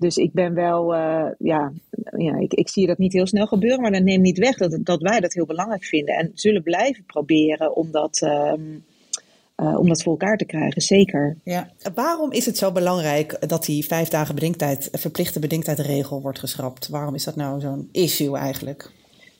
Dus 0.00 0.16
ik 0.16 0.32
ben 0.32 0.54
wel, 0.54 0.94
eh, 0.94 1.30
ja, 1.38 1.72
ja 2.16 2.38
ik, 2.38 2.52
ik 2.52 2.68
zie 2.68 2.86
dat 2.86 2.98
niet 2.98 3.12
heel 3.12 3.26
snel 3.26 3.46
gebeuren, 3.46 3.80
maar 3.80 3.92
dat 3.92 4.02
neemt 4.02 4.22
niet 4.22 4.38
weg 4.38 4.56
dat, 4.56 4.78
dat 4.80 5.02
wij 5.02 5.20
dat 5.20 5.32
heel 5.32 5.46
belangrijk 5.46 5.84
vinden 5.84 6.14
en 6.14 6.30
zullen 6.34 6.62
blijven 6.62 7.04
proberen 7.04 7.76
om 7.76 7.90
dat, 7.90 8.20
ehm, 8.22 8.60
eh, 9.54 9.78
om 9.78 9.88
dat 9.88 10.02
voor 10.02 10.12
elkaar 10.12 10.36
te 10.36 10.44
krijgen, 10.44 10.82
zeker. 10.82 11.36
Ja. 11.44 11.70
Waarom 11.94 12.32
is 12.32 12.46
het 12.46 12.58
zo 12.58 12.72
belangrijk 12.72 13.48
dat 13.48 13.64
die 13.64 13.86
vijf 13.86 14.08
dagen 14.08 14.34
bedenktijd, 14.34 14.88
verplichte 14.92 15.40
bedenktijdregel 15.40 16.22
wordt 16.22 16.38
geschrapt? 16.38 16.88
Waarom 16.88 17.14
is 17.14 17.24
dat 17.24 17.36
nou 17.36 17.60
zo'n 17.60 17.88
issue 17.92 18.36
eigenlijk? 18.36 18.92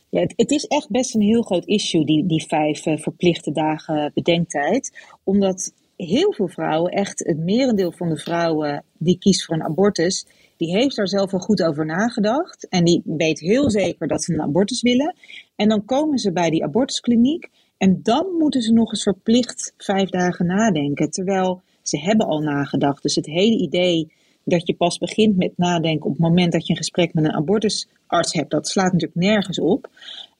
Ja, 0.08 0.20
het, 0.20 0.32
het 0.36 0.50
is 0.50 0.64
echt 0.64 0.90
best 0.90 1.14
een 1.14 1.20
heel 1.20 1.42
groot 1.42 1.66
issue, 1.66 2.04
die, 2.04 2.26
die 2.26 2.46
vijf 2.46 2.86
eh, 2.86 2.98
verplichte 2.98 3.52
dagen 3.52 4.10
bedenktijd. 4.14 4.98
Omdat 5.24 5.72
heel 5.96 6.32
veel 6.32 6.48
vrouwen, 6.48 6.92
echt 6.92 7.18
het 7.18 7.38
merendeel 7.38 7.92
van 7.92 8.08
de 8.08 8.16
vrouwen 8.16 8.84
die 8.98 9.18
kiest 9.18 9.44
voor 9.44 9.54
een 9.54 9.64
abortus, 9.64 10.26
die 10.60 10.76
heeft 10.76 10.96
daar 10.96 11.08
zelf 11.08 11.30
wel 11.30 11.40
goed 11.40 11.62
over 11.62 11.86
nagedacht. 11.86 12.68
En 12.68 12.84
die 12.84 13.02
weet 13.04 13.40
heel 13.40 13.70
zeker 13.70 14.08
dat 14.08 14.22
ze 14.22 14.32
een 14.32 14.42
abortus 14.42 14.82
willen. 14.82 15.16
En 15.56 15.68
dan 15.68 15.84
komen 15.84 16.18
ze 16.18 16.32
bij 16.32 16.50
die 16.50 16.64
abortuskliniek. 16.64 17.48
En 17.76 18.00
dan 18.02 18.26
moeten 18.38 18.62
ze 18.62 18.72
nog 18.72 18.92
eens 18.92 19.02
verplicht 19.02 19.74
vijf 19.76 20.08
dagen 20.10 20.46
nadenken. 20.46 21.10
Terwijl 21.10 21.62
ze 21.82 21.98
hebben 21.98 22.26
al 22.26 22.40
nagedacht. 22.40 23.02
Dus 23.02 23.14
het 23.14 23.26
hele 23.26 23.58
idee 23.58 24.12
dat 24.44 24.66
je 24.66 24.74
pas 24.74 24.98
begint 24.98 25.36
met 25.36 25.52
nadenken 25.56 26.06
op 26.06 26.12
het 26.12 26.20
moment 26.20 26.52
dat 26.52 26.66
je 26.66 26.72
een 26.72 26.78
gesprek 26.78 27.14
met 27.14 27.24
een 27.24 27.34
abortusarts 27.34 28.32
hebt, 28.32 28.50
dat 28.50 28.68
slaat 28.68 28.92
natuurlijk 28.92 29.20
nergens 29.20 29.60
op. 29.60 29.88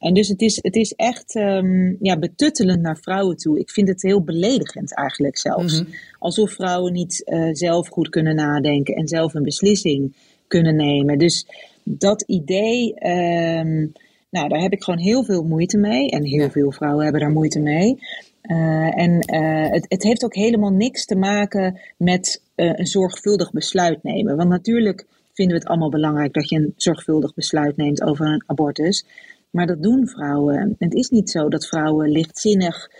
En 0.00 0.14
dus 0.14 0.28
het 0.28 0.40
is, 0.40 0.59
het 0.62 0.76
is 0.76 0.92
echt 0.92 1.35
um, 1.35 1.97
ja, 2.00 2.19
betuttelend 2.19 2.83
naar 2.83 2.99
vrouwen 2.99 3.37
toe. 3.37 3.59
Ik 3.59 3.71
vind 3.71 3.88
het 3.88 4.02
heel 4.02 4.23
beledigend 4.23 4.95
eigenlijk 4.95 5.38
zelfs. 5.38 5.80
Mhm. 5.80 5.90
Alsof 6.19 6.50
vrouwen 6.50 6.92
niet 6.92 7.23
uh, 7.26 7.49
zelf 7.52 7.88
goed 7.88 8.09
kunnen 8.09 8.35
nadenken 8.35 8.95
en 8.95 9.09
zelf 9.09 9.35
een 9.35 9.42
beslissing 9.42 10.16
kunnen 10.47 10.76
nemen. 10.76 11.19
Dus 11.19 11.47
dat 11.83 12.23
idee, 12.23 12.95
um, 13.07 13.92
nou, 14.30 14.49
daar 14.49 14.61
heb 14.61 14.73
ik 14.73 14.83
gewoon 14.83 15.00
heel 15.00 15.25
veel 15.25 15.42
moeite 15.42 15.78
mee. 15.78 16.11
En 16.11 16.25
heel 16.25 16.50
veel 16.50 16.73
vrouwen 16.73 17.02
hebben 17.02 17.21
daar 17.21 17.30
moeite 17.30 17.61
mee. 17.61 17.99
Uh, 18.42 19.00
en 19.00 19.11
uh, 19.11 19.71
het, 19.71 19.87
het, 19.88 20.02
heeft 20.02 20.25
ook 20.25 20.35
helemaal 20.35 20.73
niks 20.73 21.04
te 21.04 21.16
maken 21.16 21.80
met 21.97 22.42
een 22.54 22.87
zorgvuldig 22.87 23.52
besluit 23.52 24.02
nemen. 24.02 24.37
Want 24.37 24.49
natuurlijk 24.49 25.07
vinden 25.33 25.54
we 25.57 25.62
het 25.62 25.71
allemaal 25.71 25.90
belangrijk 25.90 26.35
dat 26.35 26.49
je 26.49 26.57
een 26.57 26.75
zorgvuldig 26.76 27.35
besluit 27.35 27.76
neemt 27.76 28.02
over 28.02 28.26
een 28.26 28.42
abortus. 28.47 29.04
Maar 29.50 29.66
dat 29.66 29.83
doen 29.83 30.09
vrouwen. 30.09 30.76
Het 30.78 30.95
is 30.95 31.09
niet 31.09 31.30
zo 31.30 31.49
dat 31.49 31.66
vrouwen 31.66 32.11
lichtzinnig 32.11 32.90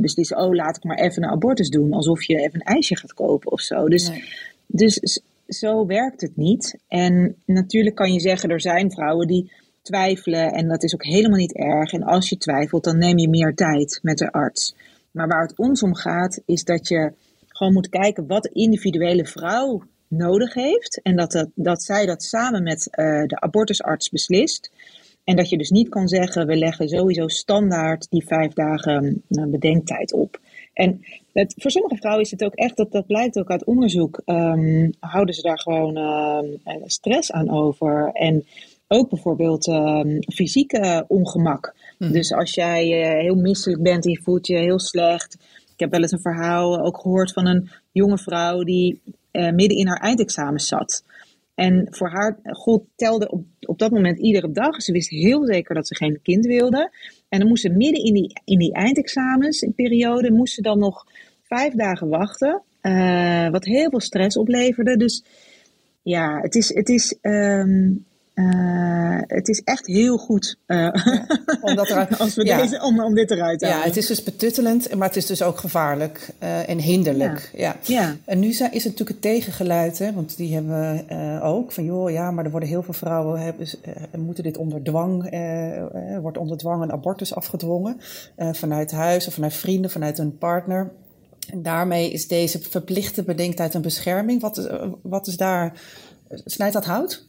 beslissen: 0.00 0.38
oh, 0.38 0.54
laat 0.54 0.76
ik 0.76 0.84
maar 0.84 0.98
even 0.98 1.22
een 1.22 1.30
abortus 1.30 1.68
doen. 1.68 1.92
Alsof 1.92 2.22
je 2.22 2.36
even 2.36 2.54
een 2.54 2.74
ijsje 2.74 2.96
gaat 2.96 3.14
kopen 3.14 3.52
of 3.52 3.60
zo. 3.60 3.88
Dus, 3.88 4.08
nee. 4.08 4.24
dus 4.66 5.20
zo 5.48 5.86
werkt 5.86 6.20
het 6.20 6.36
niet. 6.36 6.78
En 6.88 7.36
natuurlijk 7.44 7.96
kan 7.96 8.12
je 8.12 8.20
zeggen: 8.20 8.50
er 8.50 8.60
zijn 8.60 8.90
vrouwen 8.90 9.26
die 9.26 9.52
twijfelen 9.82 10.52
en 10.52 10.68
dat 10.68 10.82
is 10.82 10.94
ook 10.94 11.04
helemaal 11.04 11.38
niet 11.38 11.54
erg. 11.54 11.92
En 11.92 12.02
als 12.02 12.28
je 12.28 12.36
twijfelt, 12.36 12.84
dan 12.84 12.98
neem 12.98 13.18
je 13.18 13.28
meer 13.28 13.54
tijd 13.54 13.98
met 14.02 14.18
de 14.18 14.32
arts. 14.32 14.74
Maar 15.10 15.28
waar 15.28 15.42
het 15.42 15.58
ons 15.58 15.82
om 15.82 15.94
gaat, 15.94 16.40
is 16.46 16.64
dat 16.64 16.88
je 16.88 17.12
gewoon 17.48 17.72
moet 17.72 17.88
kijken 17.88 18.26
wat 18.26 18.42
de 18.42 18.50
individuele 18.52 19.26
vrouw 19.26 19.82
nodig 20.08 20.54
heeft. 20.54 21.00
En 21.02 21.16
dat, 21.16 21.32
dat, 21.32 21.48
dat 21.54 21.82
zij 21.82 22.06
dat 22.06 22.22
samen 22.22 22.62
met 22.62 22.88
uh, 22.90 23.26
de 23.26 23.40
abortusarts 23.40 24.10
beslist. 24.10 24.70
En 25.28 25.36
dat 25.36 25.48
je 25.48 25.58
dus 25.58 25.70
niet 25.70 25.88
kan 25.88 26.08
zeggen, 26.08 26.46
we 26.46 26.56
leggen 26.56 26.88
sowieso 26.88 27.28
standaard 27.28 28.06
die 28.10 28.26
vijf 28.26 28.52
dagen 28.52 29.22
uh, 29.28 29.44
bedenktijd 29.44 30.12
op. 30.12 30.40
En 30.72 31.00
het, 31.32 31.54
voor 31.56 31.70
sommige 31.70 31.96
vrouwen 31.96 32.24
is 32.24 32.30
het 32.30 32.44
ook 32.44 32.54
echt, 32.54 32.76
dat, 32.76 32.92
dat 32.92 33.06
blijkt 33.06 33.38
ook 33.38 33.50
uit 33.50 33.64
onderzoek, 33.64 34.22
um, 34.26 34.92
houden 35.00 35.34
ze 35.34 35.42
daar 35.42 35.58
gewoon 35.58 35.96
uh, 35.96 36.74
stress 36.84 37.32
aan 37.32 37.50
over. 37.50 38.10
En 38.12 38.44
ook 38.86 39.08
bijvoorbeeld 39.08 39.66
um, 39.66 40.18
fysieke 40.34 41.04
ongemak. 41.08 41.74
Mm. 41.98 42.12
Dus 42.12 42.32
als 42.32 42.54
jij 42.54 42.86
uh, 42.86 43.20
heel 43.22 43.36
misselijk 43.36 43.82
bent 43.82 44.04
en 44.04 44.10
je 44.10 44.22
voelt 44.22 44.46
je 44.46 44.56
heel 44.56 44.80
slecht. 44.80 45.34
Ik 45.72 45.80
heb 45.80 45.90
wel 45.90 46.00
eens 46.00 46.12
een 46.12 46.20
verhaal 46.20 46.80
ook 46.80 47.00
gehoord 47.00 47.32
van 47.32 47.46
een 47.46 47.70
jonge 47.92 48.18
vrouw 48.18 48.62
die 48.62 49.00
uh, 49.32 49.50
midden 49.50 49.78
in 49.78 49.86
haar 49.86 50.00
eindexamen 50.00 50.60
zat. 50.60 51.04
En 51.58 51.86
voor 51.90 52.08
haar, 52.08 52.38
God 52.42 52.82
telde 52.96 53.30
op, 53.30 53.44
op 53.60 53.78
dat 53.78 53.90
moment 53.90 54.18
iedere 54.18 54.50
dag. 54.50 54.82
Ze 54.82 54.92
wist 54.92 55.10
heel 55.10 55.46
zeker 55.46 55.74
dat 55.74 55.86
ze 55.86 55.94
geen 55.94 56.20
kind 56.22 56.46
wilde. 56.46 56.90
En 57.28 57.38
dan 57.38 57.48
moest 57.48 57.62
ze 57.62 57.68
midden 57.68 58.04
in 58.04 58.14
die, 58.14 58.40
in 58.44 58.58
die 58.58 58.72
eindexamensperiode, 58.72 60.32
moest 60.32 60.54
ze 60.54 60.62
dan 60.62 60.78
nog 60.78 61.06
vijf 61.42 61.74
dagen 61.74 62.08
wachten. 62.08 62.62
Uh, 62.82 63.50
wat 63.50 63.64
heel 63.64 63.90
veel 63.90 64.00
stress 64.00 64.36
opleverde. 64.36 64.96
Dus 64.96 65.24
ja, 66.02 66.40
het 66.40 66.54
is, 66.54 66.74
het 66.74 66.88
is 66.88 67.18
um, 67.22 68.04
uh, 68.38 69.18
het 69.26 69.48
is 69.48 69.62
echt 69.64 69.86
heel 69.86 70.18
goed 70.18 70.56
uh, 70.66 70.78
ja, 70.78 71.26
omdat 71.60 71.88
er, 71.88 72.08
als 72.18 72.34
we 72.34 72.44
ja, 72.44 72.62
deze, 72.62 72.82
om, 72.82 73.00
om 73.00 73.14
dit 73.14 73.30
eruit 73.30 73.58
te 73.58 73.66
halen. 73.66 73.80
Ja, 73.80 73.86
het 73.86 73.96
is 73.96 74.06
dus 74.06 74.22
betuttelend, 74.22 74.94
maar 74.94 75.08
het 75.08 75.16
is 75.16 75.26
dus 75.26 75.42
ook 75.42 75.58
gevaarlijk 75.58 76.28
uh, 76.42 76.68
en 76.68 76.78
hinderlijk. 76.78 77.50
Ja. 77.54 77.76
Ja. 77.82 78.16
En 78.24 78.38
nu 78.38 78.48
is 78.48 78.58
het 78.58 78.72
natuurlijk 78.72 79.08
het 79.08 79.20
tegengeluid, 79.20 79.98
hè, 79.98 80.12
want 80.12 80.36
die 80.36 80.54
hebben 80.54 80.80
we 80.80 81.40
ook. 81.42 81.72
Van 81.72 81.84
joh, 81.84 82.10
ja, 82.10 82.30
maar 82.30 82.44
er 82.44 82.50
worden 82.50 82.68
heel 82.68 82.82
veel 82.82 82.94
vrouwen 82.94 83.40
hebben, 83.40 83.68
moeten 84.16 84.44
dit 84.44 84.56
onder 84.56 84.82
dwang, 84.82 85.30
wordt 86.20 86.38
onder 86.38 86.56
dwang 86.56 86.82
een 86.82 86.92
abortus 86.92 87.34
afgedwongen. 87.34 88.00
vanuit 88.36 88.90
huis 88.90 89.26
of 89.26 89.34
vanuit 89.34 89.54
vrienden, 89.54 89.90
vanuit 89.90 90.18
een 90.18 90.38
partner. 90.38 90.90
En 91.50 91.62
daarmee 91.62 92.10
is 92.10 92.28
deze 92.28 92.58
verplichte 92.60 93.22
bedenktijd 93.22 93.74
een 93.74 93.82
bescherming. 93.82 94.40
Wat 94.40 94.68
wat 95.02 95.26
is 95.26 95.36
daar, 95.36 95.80
snijdt 96.44 96.74
dat 96.74 96.84
hout? 96.84 97.27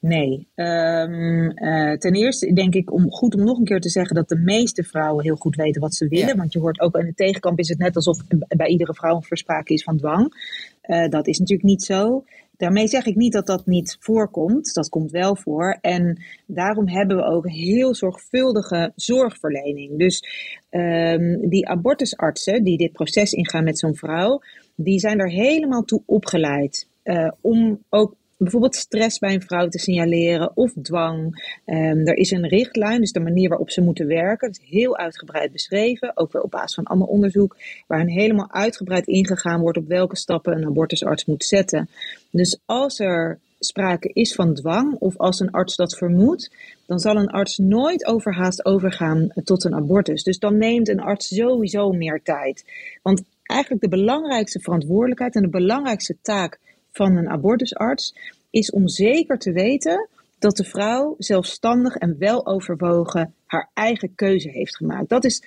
Nee. 0.00 0.48
Um, 0.54 1.58
uh, 1.58 1.96
ten 1.96 2.12
eerste 2.12 2.52
denk 2.52 2.74
ik 2.74 2.92
om 2.92 3.10
goed 3.10 3.34
om 3.34 3.44
nog 3.44 3.58
een 3.58 3.64
keer 3.64 3.80
te 3.80 3.88
zeggen 3.88 4.16
dat 4.16 4.28
de 4.28 4.38
meeste 4.38 4.82
vrouwen 4.82 5.24
heel 5.24 5.36
goed 5.36 5.56
weten 5.56 5.80
wat 5.80 5.94
ze 5.94 6.08
willen. 6.08 6.26
Ja. 6.26 6.36
Want 6.36 6.52
je 6.52 6.58
hoort 6.58 6.80
ook 6.80 6.98
aan 6.98 7.06
de 7.06 7.14
tegenkamp 7.14 7.58
is 7.58 7.68
het 7.68 7.78
net 7.78 7.96
alsof 7.96 8.18
bij 8.48 8.66
iedere 8.66 8.94
vrouw 8.94 9.16
een 9.16 9.22
versprake 9.22 9.72
is 9.72 9.82
van 9.82 9.96
dwang. 9.96 10.34
Uh, 10.82 11.08
dat 11.08 11.26
is 11.26 11.38
natuurlijk 11.38 11.68
niet 11.68 11.82
zo. 11.82 12.24
Daarmee 12.56 12.88
zeg 12.88 13.06
ik 13.06 13.16
niet 13.16 13.32
dat 13.32 13.46
dat 13.46 13.66
niet 13.66 13.96
voorkomt. 14.00 14.74
Dat 14.74 14.88
komt 14.88 15.10
wel 15.10 15.36
voor. 15.36 15.78
En 15.80 16.22
daarom 16.46 16.88
hebben 16.88 17.16
we 17.16 17.22
ook 17.22 17.48
heel 17.48 17.94
zorgvuldige 17.94 18.92
zorgverlening. 18.96 19.98
Dus 19.98 20.24
um, 20.70 21.48
die 21.48 21.68
abortusartsen 21.68 22.64
die 22.64 22.78
dit 22.78 22.92
proces 22.92 23.32
ingaan 23.32 23.64
met 23.64 23.78
zo'n 23.78 23.96
vrouw, 23.96 24.40
die 24.74 24.98
zijn 24.98 25.18
er 25.18 25.30
helemaal 25.30 25.82
toe 25.82 26.02
opgeleid. 26.06 26.88
Uh, 27.04 27.30
om 27.40 27.84
ook 27.88 28.14
bijvoorbeeld 28.42 28.76
stress 28.76 29.18
bij 29.18 29.34
een 29.34 29.42
vrouw 29.42 29.68
te 29.68 29.78
signaleren 29.78 30.56
of 30.56 30.72
dwang. 30.82 31.18
Um, 31.66 32.06
er 32.06 32.16
is 32.16 32.30
een 32.30 32.48
richtlijn, 32.48 33.00
dus 33.00 33.12
de 33.12 33.20
manier 33.20 33.48
waarop 33.48 33.70
ze 33.70 33.80
moeten 33.80 34.06
werken. 34.06 34.48
Dat 34.48 34.60
is 34.62 34.70
heel 34.70 34.96
uitgebreid 34.96 35.52
beschreven, 35.52 36.16
ook 36.16 36.32
weer 36.32 36.42
op 36.42 36.50
basis 36.50 36.74
van 36.74 36.84
allemaal 36.84 37.08
onderzoek, 37.08 37.56
waarin 37.86 38.08
helemaal 38.08 38.52
uitgebreid 38.52 39.06
ingegaan 39.06 39.60
wordt 39.60 39.78
op 39.78 39.88
welke 39.88 40.16
stappen 40.16 40.56
een 40.56 40.66
abortusarts 40.66 41.24
moet 41.24 41.44
zetten. 41.44 41.88
Dus 42.30 42.60
als 42.66 42.98
er 42.98 43.38
sprake 43.58 44.10
is 44.12 44.34
van 44.34 44.54
dwang 44.54 44.96
of 44.98 45.16
als 45.16 45.40
een 45.40 45.50
arts 45.50 45.76
dat 45.76 45.96
vermoedt, 45.96 46.50
dan 46.86 46.98
zal 46.98 47.16
een 47.16 47.30
arts 47.30 47.58
nooit 47.58 48.06
overhaast 48.06 48.64
overgaan 48.64 49.32
tot 49.44 49.64
een 49.64 49.74
abortus. 49.74 50.22
Dus 50.22 50.38
dan 50.38 50.58
neemt 50.58 50.88
een 50.88 51.00
arts 51.00 51.34
sowieso 51.34 51.92
meer 51.92 52.20
tijd. 52.22 52.64
Want 53.02 53.22
eigenlijk 53.42 53.82
de 53.82 53.88
belangrijkste 53.88 54.60
verantwoordelijkheid 54.60 55.34
en 55.34 55.42
de 55.42 55.48
belangrijkste 55.48 56.16
taak 56.22 56.58
van 56.92 57.16
een 57.16 57.28
abortusarts 57.28 58.14
is 58.50 58.70
om 58.70 58.88
zeker 58.88 59.38
te 59.38 59.52
weten 59.52 60.08
dat 60.38 60.56
de 60.56 60.64
vrouw 60.64 61.14
zelfstandig 61.18 61.96
en 61.96 62.16
wel 62.18 62.46
overwogen 62.46 63.34
haar 63.46 63.70
eigen 63.74 64.14
keuze 64.14 64.48
heeft 64.48 64.76
gemaakt. 64.76 65.08
Dat 65.08 65.24
is 65.24 65.42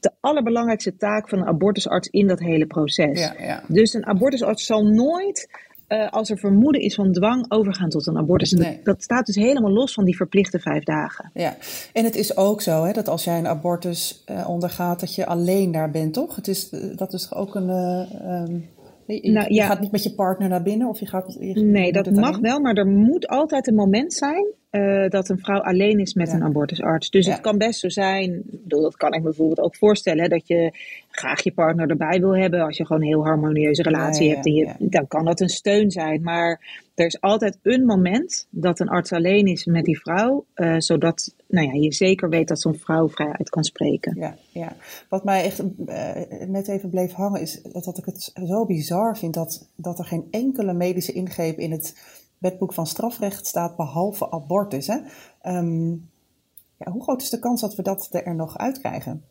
de 0.00 0.10
allerbelangrijkste 0.20 0.96
taak 0.96 1.28
van 1.28 1.38
een 1.38 1.46
abortusarts 1.46 2.08
in 2.08 2.26
dat 2.26 2.40
hele 2.40 2.66
proces. 2.66 3.20
Ja, 3.20 3.34
ja. 3.38 3.62
Dus 3.68 3.94
een 3.94 4.06
abortusarts 4.06 4.66
zal 4.66 4.84
nooit, 4.84 5.48
uh, 5.88 6.08
als 6.08 6.30
er 6.30 6.38
vermoeden 6.38 6.80
is 6.80 6.94
van 6.94 7.12
dwang, 7.12 7.44
overgaan 7.48 7.88
tot 7.88 8.06
een 8.06 8.18
abortus. 8.18 8.52
Nee. 8.52 8.74
dat, 8.74 8.84
dat, 8.84 9.02
staat 9.02 9.26
dus 9.26 9.34
helemaal 9.34 9.72
los 9.72 9.92
van 9.92 10.04
die 10.04 10.16
verplichte 10.16 10.58
vijf 10.58 10.84
dagen. 10.84 11.30
Ja, 11.34 11.56
en 11.92 12.04
het 12.04 12.16
is 12.16 12.36
ook 12.36 12.62
zo 12.62 12.84
hè, 12.84 12.92
dat 12.92 13.08
als 13.08 13.24
jij 13.24 13.38
een 13.38 13.46
abortus 13.46 14.24
uh, 14.30 14.48
ondergaat, 14.48 15.00
dat 15.00 15.14
je 15.14 15.26
alleen 15.26 15.72
daar 15.72 15.90
bent, 15.90 16.14
toch? 16.14 16.36
Het 16.36 16.48
is, 16.48 16.72
uh, 16.72 16.96
dat 16.96 17.12
is 17.12 17.32
ook 17.32 17.54
een. 17.54 17.68
Um 17.68 18.74
je, 19.06 19.30
nou, 19.30 19.54
je 19.54 19.62
gaat 19.62 19.80
niet 19.80 19.92
met 19.92 20.02
je 20.02 20.14
partner 20.14 20.48
naar 20.48 20.62
binnen 20.62 20.88
of 20.88 21.00
je 21.00 21.06
gaat. 21.06 21.36
Je, 21.40 21.60
nee, 21.60 21.92
dat 21.92 22.10
mag 22.10 22.28
alleen? 22.28 22.42
wel, 22.42 22.60
maar 22.60 22.74
er 22.74 22.86
moet 22.86 23.26
altijd 23.28 23.66
een 23.66 23.74
moment 23.74 24.14
zijn 24.14 24.46
uh, 24.76 25.08
dat 25.08 25.28
een 25.28 25.38
vrouw 25.38 25.60
alleen 25.60 25.98
is 25.98 26.14
met 26.14 26.28
ja. 26.28 26.34
een 26.34 26.42
abortusarts. 26.42 27.10
Dus 27.10 27.26
ja. 27.26 27.32
het 27.32 27.40
kan 27.40 27.58
best 27.58 27.80
zo 27.80 27.88
zijn, 27.88 28.42
bedoel, 28.50 28.82
dat 28.82 28.96
kan 28.96 29.12
ik 29.12 29.18
me 29.18 29.24
bijvoorbeeld 29.24 29.60
ook 29.60 29.76
voorstellen, 29.76 30.22
hè, 30.22 30.28
dat 30.28 30.48
je 30.48 30.72
graag 31.18 31.42
je 31.42 31.52
partner 31.52 31.90
erbij 31.90 32.20
wil 32.20 32.36
hebben. 32.36 32.60
Als 32.60 32.76
je 32.76 32.86
gewoon 32.86 33.02
een 33.02 33.08
heel 33.08 33.24
harmonieuze 33.24 33.82
relatie 33.82 34.28
ja, 34.28 34.34
hebt, 34.34 34.46
en 34.46 34.52
je, 34.52 34.74
dan 34.78 35.06
kan 35.08 35.24
dat 35.24 35.40
een 35.40 35.48
steun 35.48 35.90
zijn. 35.90 36.22
Maar 36.22 36.84
er 36.94 37.06
is 37.06 37.20
altijd 37.20 37.58
een 37.62 37.84
moment 37.84 38.46
dat 38.50 38.80
een 38.80 38.88
arts 38.88 39.12
alleen 39.12 39.46
is 39.46 39.64
met 39.64 39.84
die 39.84 39.98
vrouw, 39.98 40.44
uh, 40.54 40.74
zodat 40.78 41.34
nou 41.48 41.66
ja, 41.66 41.72
je 41.72 41.92
zeker 41.92 42.28
weet 42.28 42.48
dat 42.48 42.60
zo'n 42.60 42.78
vrouw 42.78 43.08
vrijheid 43.08 43.48
kan 43.48 43.64
spreken. 43.64 44.16
Ja, 44.18 44.36
ja. 44.52 44.76
Wat 45.08 45.24
mij 45.24 45.44
echt 45.44 45.62
uh, 45.62 46.10
net 46.46 46.68
even 46.68 46.90
bleef 46.90 47.12
hangen, 47.12 47.40
is 47.40 47.62
dat 47.62 47.98
ik 47.98 48.04
het 48.04 48.32
zo 48.46 48.66
bizar 48.66 49.18
vind 49.18 49.34
dat, 49.34 49.68
dat 49.76 49.98
er 49.98 50.04
geen 50.04 50.28
enkele 50.30 50.72
medische 50.72 51.12
ingreep 51.12 51.58
in 51.58 51.70
het 51.70 51.96
wetboek 52.38 52.72
van 52.72 52.86
strafrecht 52.86 53.46
staat, 53.46 53.76
behalve 53.76 54.30
abortus. 54.30 54.86
Hè? 54.86 54.96
Um, 55.56 56.08
ja, 56.78 56.92
hoe 56.92 57.02
groot 57.02 57.22
is 57.22 57.30
de 57.30 57.38
kans 57.38 57.60
dat 57.60 57.74
we 57.74 57.82
dat 57.82 58.08
er 58.10 58.34
nog 58.34 58.58
uitkrijgen? 58.58 59.22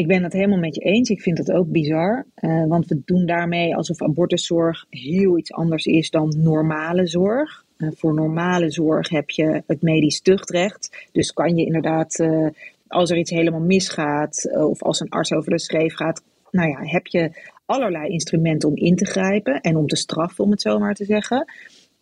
Ik 0.00 0.06
ben 0.06 0.22
het 0.22 0.32
helemaal 0.32 0.58
met 0.58 0.74
je 0.74 0.80
eens. 0.80 1.08
Ik 1.08 1.20
vind 1.20 1.38
het 1.38 1.52
ook 1.52 1.70
bizar. 1.70 2.26
Uh, 2.40 2.66
want 2.66 2.86
we 2.86 3.02
doen 3.04 3.26
daarmee 3.26 3.76
alsof 3.76 4.02
abortuszorg 4.02 4.86
heel 4.90 5.38
iets 5.38 5.52
anders 5.52 5.84
is 5.84 6.10
dan 6.10 6.34
normale 6.36 7.06
zorg. 7.06 7.64
Uh, 7.76 7.90
voor 7.94 8.14
normale 8.14 8.70
zorg 8.70 9.08
heb 9.08 9.30
je 9.30 9.62
het 9.66 9.82
medisch 9.82 10.20
tuchtrecht. 10.20 11.08
Dus 11.12 11.32
kan 11.32 11.56
je 11.56 11.64
inderdaad, 11.64 12.18
uh, 12.18 12.48
als 12.86 13.10
er 13.10 13.18
iets 13.18 13.30
helemaal 13.30 13.60
misgaat, 13.60 14.50
of 14.52 14.82
als 14.82 15.00
een 15.00 15.08
arts 15.08 15.32
over 15.32 15.50
de 15.50 15.58
schreef 15.58 15.94
gaat, 15.94 16.22
nou 16.50 16.68
ja, 16.68 16.78
heb 16.82 17.06
je 17.06 17.30
allerlei 17.66 18.08
instrumenten 18.08 18.68
om 18.68 18.76
in 18.76 18.96
te 18.96 19.06
grijpen 19.06 19.60
en 19.60 19.76
om 19.76 19.86
te 19.86 19.96
straffen, 19.96 20.44
om 20.44 20.50
het 20.50 20.60
zo 20.60 20.78
maar 20.78 20.94
te 20.94 21.04
zeggen. 21.04 21.52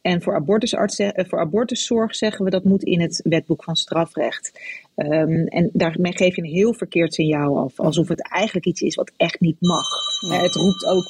En 0.00 0.22
voor, 0.22 0.34
abortusarts, 0.34 0.98
eh, 0.98 1.24
voor 1.28 1.38
abortuszorg 1.38 2.14
zeggen 2.14 2.44
we 2.44 2.50
dat 2.50 2.64
moet 2.64 2.82
in 2.82 3.00
het 3.00 3.20
wetboek 3.24 3.64
van 3.64 3.76
strafrecht. 3.76 4.60
Um, 4.96 5.46
en 5.46 5.70
daarmee 5.72 6.16
geef 6.16 6.36
je 6.36 6.42
een 6.42 6.48
heel 6.48 6.74
verkeerd 6.74 7.14
signaal 7.14 7.58
af. 7.58 7.80
Alsof 7.80 8.08
het 8.08 8.30
eigenlijk 8.30 8.66
iets 8.66 8.80
is 8.80 8.94
wat 8.94 9.12
echt 9.16 9.40
niet 9.40 9.60
mag. 9.60 9.86
Uh, 10.24 10.42
het 10.42 10.54
roept 10.54 10.86
ook 10.86 11.04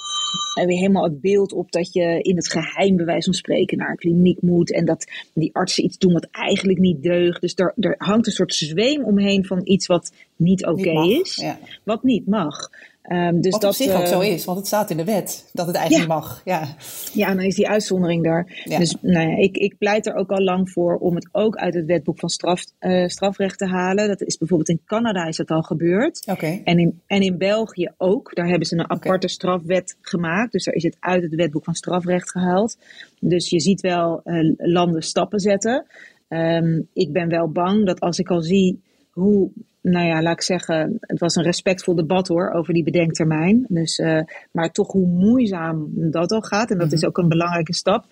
uh, 0.58 0.66
weer 0.66 0.78
helemaal 0.78 1.04
het 1.04 1.20
beeld 1.20 1.52
op 1.52 1.72
dat 1.72 1.92
je 1.92 2.20
in 2.22 2.36
het 2.36 2.50
geheim, 2.50 2.96
bij 2.96 3.04
wijze 3.04 3.24
van 3.24 3.32
spreken, 3.32 3.78
naar 3.78 3.90
een 3.90 3.96
kliniek 3.96 4.42
moet. 4.42 4.72
En 4.72 4.84
dat 4.84 5.06
die 5.34 5.54
artsen 5.54 5.84
iets 5.84 5.98
doen 5.98 6.12
wat 6.12 6.28
eigenlijk 6.30 6.78
niet 6.78 7.02
deugt. 7.02 7.40
Dus 7.40 7.54
er, 7.54 7.74
er 7.80 7.94
hangt 7.98 8.26
een 8.26 8.32
soort 8.32 8.54
zweem 8.54 9.04
omheen 9.04 9.44
van 9.44 9.60
iets 9.64 9.86
wat 9.86 10.12
niet 10.36 10.66
oké 10.66 10.88
okay 10.88 11.08
is. 11.08 11.36
Ja. 11.36 11.58
Wat 11.84 12.02
niet 12.02 12.26
mag. 12.26 12.70
Um, 13.12 13.40
dus 13.40 13.52
Wat 13.52 13.60
dat, 13.60 13.70
op 13.70 13.76
zich 13.76 13.94
ook 13.94 14.06
zo 14.06 14.20
is, 14.20 14.44
want 14.44 14.58
het 14.58 14.66
staat 14.66 14.90
in 14.90 14.96
de 14.96 15.04
wet 15.04 15.50
dat 15.52 15.66
het 15.66 15.76
eigenlijk 15.76 16.08
ja. 16.08 16.14
mag. 16.14 16.40
Ja. 16.44 16.68
ja, 17.12 17.34
dan 17.34 17.44
is 17.44 17.54
die 17.54 17.68
uitzondering 17.68 18.24
daar. 18.24 18.62
Ja. 18.64 18.78
Dus 18.78 18.96
nou 19.00 19.30
ja, 19.30 19.36
ik, 19.36 19.56
ik 19.56 19.78
pleit 19.78 20.06
er 20.06 20.14
ook 20.14 20.30
al 20.30 20.42
lang 20.42 20.70
voor 20.70 20.96
om 20.96 21.14
het 21.14 21.28
ook 21.32 21.56
uit 21.56 21.74
het 21.74 21.86
wetboek 21.86 22.18
van 22.18 22.28
straf, 22.28 22.64
uh, 22.80 23.06
strafrecht 23.06 23.58
te 23.58 23.66
halen. 23.66 24.08
Dat 24.08 24.22
is 24.22 24.38
bijvoorbeeld 24.38 24.68
in 24.68 24.80
Canada 24.84 25.26
is 25.26 25.36
dat 25.36 25.50
al 25.50 25.62
gebeurd. 25.62 26.26
Okay. 26.26 26.60
En, 26.64 26.78
in, 26.78 27.00
en 27.06 27.22
in 27.22 27.38
België 27.38 27.90
ook. 27.96 28.34
Daar 28.34 28.48
hebben 28.48 28.66
ze 28.66 28.74
een 28.74 28.90
aparte 28.90 29.08
okay. 29.08 29.28
strafwet 29.28 29.96
gemaakt. 30.00 30.52
Dus 30.52 30.64
daar 30.64 30.74
is 30.74 30.82
het 30.82 30.96
uit 31.00 31.22
het 31.22 31.34
wetboek 31.34 31.64
van 31.64 31.74
strafrecht 31.74 32.30
gehaald. 32.30 32.76
Dus 33.20 33.50
je 33.50 33.60
ziet 33.60 33.80
wel 33.80 34.20
uh, 34.24 34.54
landen 34.56 35.02
stappen 35.02 35.40
zetten. 35.40 35.86
Um, 36.28 36.88
ik 36.92 37.12
ben 37.12 37.28
wel 37.28 37.48
bang 37.48 37.86
dat 37.86 38.00
als 38.00 38.18
ik 38.18 38.30
al 38.30 38.40
zie 38.40 38.80
hoe 39.10 39.50
nou 39.80 40.06
ja, 40.06 40.22
laat 40.22 40.34
ik 40.34 40.42
zeggen, 40.42 40.96
het 41.00 41.18
was 41.18 41.34
een 41.34 41.42
respectvol 41.42 41.94
debat 41.94 42.28
hoor 42.28 42.50
over 42.50 42.74
die 42.74 42.84
bedenktermijn. 42.84 43.64
Dus, 43.68 43.98
uh, 43.98 44.20
maar 44.52 44.72
toch 44.72 44.92
hoe 44.92 45.06
moeizaam 45.06 45.88
dat 45.94 46.32
al 46.32 46.40
gaat. 46.40 46.70
En 46.70 46.78
dat 46.78 46.92
is 46.92 47.04
ook 47.04 47.18
een 47.18 47.28
belangrijke 47.28 47.74
stap. 47.74 48.06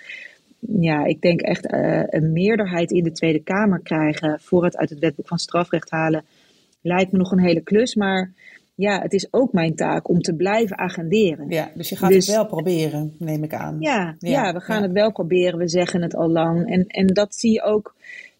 Ja, 0.58 1.04
ik 1.04 1.20
denk 1.20 1.40
echt 1.40 1.72
uh, 1.72 2.02
een 2.06 2.32
meerderheid 2.32 2.90
in 2.90 3.04
de 3.04 3.12
Tweede 3.12 3.42
Kamer 3.42 3.80
krijgen 3.80 4.40
voor 4.40 4.64
het 4.64 4.76
uit 4.76 4.90
het 4.90 4.98
wetboek 4.98 5.28
van 5.28 5.38
strafrecht 5.38 5.90
halen. 5.90 6.24
Lijkt 6.80 7.12
me 7.12 7.18
nog 7.18 7.32
een 7.32 7.40
hele 7.40 7.60
klus. 7.60 7.94
Maar 7.94 8.32
ja, 8.74 9.00
het 9.00 9.12
is 9.12 9.32
ook 9.32 9.52
mijn 9.52 9.74
taak 9.74 10.08
om 10.08 10.20
te 10.20 10.34
blijven 10.34 10.78
agenderen. 10.78 11.48
Ja, 11.48 11.70
dus 11.74 11.88
je 11.88 11.96
gaat 11.96 12.10
dus, 12.10 12.26
het 12.26 12.36
wel 12.36 12.46
proberen, 12.46 13.14
neem 13.18 13.42
ik 13.42 13.54
aan. 13.54 13.76
Ja, 13.80 14.16
ja, 14.18 14.30
ja 14.30 14.52
we 14.52 14.60
gaan 14.60 14.76
ja. 14.76 14.82
het 14.82 14.92
wel 14.92 15.12
proberen. 15.12 15.58
We 15.58 15.68
zeggen 15.68 16.02
het 16.02 16.14
al 16.14 16.28
lang. 16.28 16.70
En, 16.70 16.86
en 16.86 17.06
dat 17.06 17.34
zie 17.34 17.52
je 17.52 17.62
ook 17.62 17.94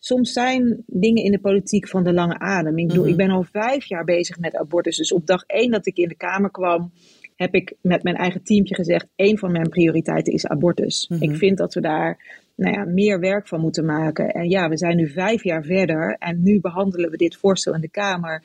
soms 0.07 0.33
zijn 0.33 0.83
dingen 0.87 1.25
in 1.25 1.33
de 1.33 1.39
politiek 1.39 1.89
van 1.89 2.05
de 2.05 2.13
lange 2.13 2.39
adem. 2.39 2.79
Ik 2.79 2.87
bedoel, 2.87 3.05
mm-hmm. 3.05 3.21
ik 3.21 3.27
ben 3.27 3.37
al 3.37 3.47
vijf 3.53 3.85
jaar 3.85 4.05
bezig 4.05 4.39
met 4.39 4.57
abortus. 4.57 4.97
Dus 4.97 5.13
op 5.13 5.27
dag 5.27 5.45
één 5.47 5.71
dat 5.71 5.87
ik 5.87 5.97
in 5.97 6.09
de 6.09 6.15
Kamer 6.15 6.51
kwam, 6.51 6.91
heb 7.37 7.55
ik 7.55 7.75
met 7.81 8.03
mijn 8.03 8.17
eigen 8.17 8.43
teamje 8.43 8.75
gezegd: 8.75 9.07
één 9.17 9.39
van 9.39 9.53
mijn 9.53 9.69
prioriteiten 9.69 10.33
is 10.33 10.47
abortus. 10.47 11.09
Mm-hmm. 11.09 11.31
Ik 11.31 11.37
vind 11.37 11.59
dat 11.59 11.75
we 11.75 11.81
daar 11.81 12.19
nou 12.55 12.75
ja, 12.75 12.85
meer 12.85 13.21
werk 13.21 13.49
van 13.49 13.61
moeten 13.61 13.85
maken. 13.85 14.31
En 14.31 14.49
ja, 14.49 14.69
we 14.69 14.77
zijn 14.77 14.97
nu 14.97 15.09
vijf 15.09 15.43
jaar 15.43 15.65
verder 15.65 16.17
en 16.19 16.43
nu 16.43 16.61
behandelen 16.61 17.11
we 17.11 17.17
dit 17.17 17.37
voorstel 17.37 17.75
in 17.75 17.81
de 17.81 17.89
Kamer. 17.89 18.43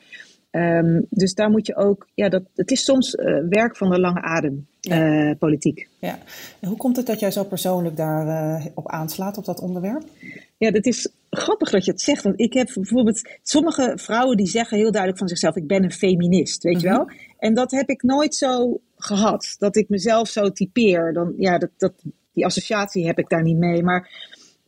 Um, 0.50 1.06
dus 1.10 1.34
daar 1.34 1.50
moet 1.50 1.66
je 1.66 1.76
ook, 1.76 2.08
ja, 2.14 2.28
dat, 2.28 2.42
het 2.54 2.70
is 2.70 2.84
soms 2.84 3.14
uh, 3.14 3.42
werk 3.48 3.76
van 3.76 3.90
de 3.90 4.00
lange 4.00 4.22
adem, 4.22 4.66
ja. 4.80 5.28
uh, 5.28 5.34
politiek. 5.38 5.88
Ja. 5.98 6.18
En 6.60 6.68
hoe 6.68 6.76
komt 6.76 6.96
het 6.96 7.06
dat 7.06 7.20
jij 7.20 7.30
zo 7.30 7.44
persoonlijk 7.44 7.96
daarop 7.96 8.60
uh, 8.60 8.66
op 8.74 8.88
aanslaat, 8.88 9.38
op 9.38 9.44
dat 9.44 9.60
onderwerp? 9.60 10.02
Ja, 10.56 10.70
dat 10.70 10.86
is 10.86 11.08
grappig 11.36 11.70
dat 11.70 11.84
je 11.84 11.90
het 11.90 12.00
zegt. 12.00 12.22
Want 12.22 12.40
ik 12.40 12.52
heb 12.52 12.70
bijvoorbeeld 12.74 13.28
sommige 13.42 13.92
vrouwen 13.96 14.36
die 14.36 14.46
zeggen 14.46 14.76
heel 14.76 14.90
duidelijk 14.90 15.18
van 15.18 15.28
zichzelf: 15.28 15.56
ik 15.56 15.66
ben 15.66 15.84
een 15.84 15.92
feminist, 15.92 16.62
weet 16.62 16.80
je 16.80 16.88
wel? 16.88 17.10
En 17.38 17.54
dat 17.54 17.70
heb 17.70 17.88
ik 17.88 18.02
nooit 18.02 18.34
zo 18.34 18.80
gehad. 18.96 19.56
Dat 19.58 19.76
ik 19.76 19.88
mezelf 19.88 20.28
zo 20.28 20.50
typeer. 20.50 21.12
Dan, 21.12 21.34
ja, 21.38 21.58
dat, 21.58 21.70
dat, 21.76 21.92
die 22.32 22.44
associatie 22.44 23.06
heb 23.06 23.18
ik 23.18 23.28
daar 23.28 23.42
niet 23.42 23.58
mee. 23.58 23.82
Maar 23.82 24.10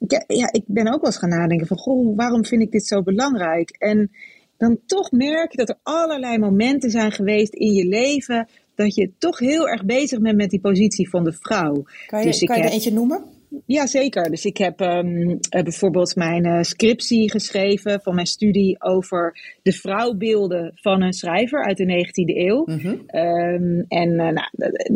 ja, 0.09 0.25
ja, 0.26 0.52
ik 0.52 0.62
ben 0.66 0.87
ook 0.87 1.00
wel 1.00 1.11
eens 1.11 1.18
gaan 1.18 1.28
nadenken 1.28 1.66
van: 1.66 1.78
goh, 1.78 2.16
waarom 2.16 2.44
vind 2.44 2.62
ik 2.62 2.71
dit 2.71 2.87
zo 2.87 3.02
belangrijk? 3.02 3.71
En 3.71 4.11
dan 4.56 4.78
toch 4.87 5.11
merk 5.11 5.50
je 5.50 5.56
dat 5.56 5.68
er 5.68 5.78
allerlei 5.83 6.38
momenten 6.38 6.90
zijn 6.90 7.12
geweest 7.12 7.55
in 7.55 7.72
je 7.72 7.87
leven 7.87 8.48
dat 8.74 8.94
je 8.94 9.11
toch 9.18 9.38
heel 9.38 9.68
erg 9.68 9.85
bezig 9.85 10.20
bent 10.20 10.37
met 10.37 10.50
die 10.50 10.61
positie 10.61 11.09
van 11.09 11.24
de 11.24 11.33
vrouw. 11.33 11.85
Kan 12.07 12.18
je, 12.18 12.27
dus 12.27 12.44
kan 12.44 12.59
je 12.59 12.64
er 12.64 12.70
eentje 12.70 12.92
noemen? 12.92 13.24
Ja, 13.66 13.86
zeker. 13.86 14.30
Dus 14.30 14.44
ik 14.44 14.56
heb 14.56 14.80
um, 14.80 15.38
bijvoorbeeld 15.50 16.16
mijn 16.16 16.46
uh, 16.46 16.62
scriptie 16.62 17.30
geschreven 17.30 18.00
van 18.02 18.14
mijn 18.14 18.26
studie 18.26 18.82
over 18.82 19.38
de 19.62 19.72
vrouwbeelden 19.72 20.72
van 20.74 21.02
een 21.02 21.12
schrijver 21.12 21.64
uit 21.64 21.76
de 21.76 22.06
19e 22.06 22.36
eeuw. 22.36 22.62
Mm-hmm. 22.66 22.92
Um, 22.92 23.84
en 23.88 24.10
uh, 24.10 24.16
nou, 24.16 24.48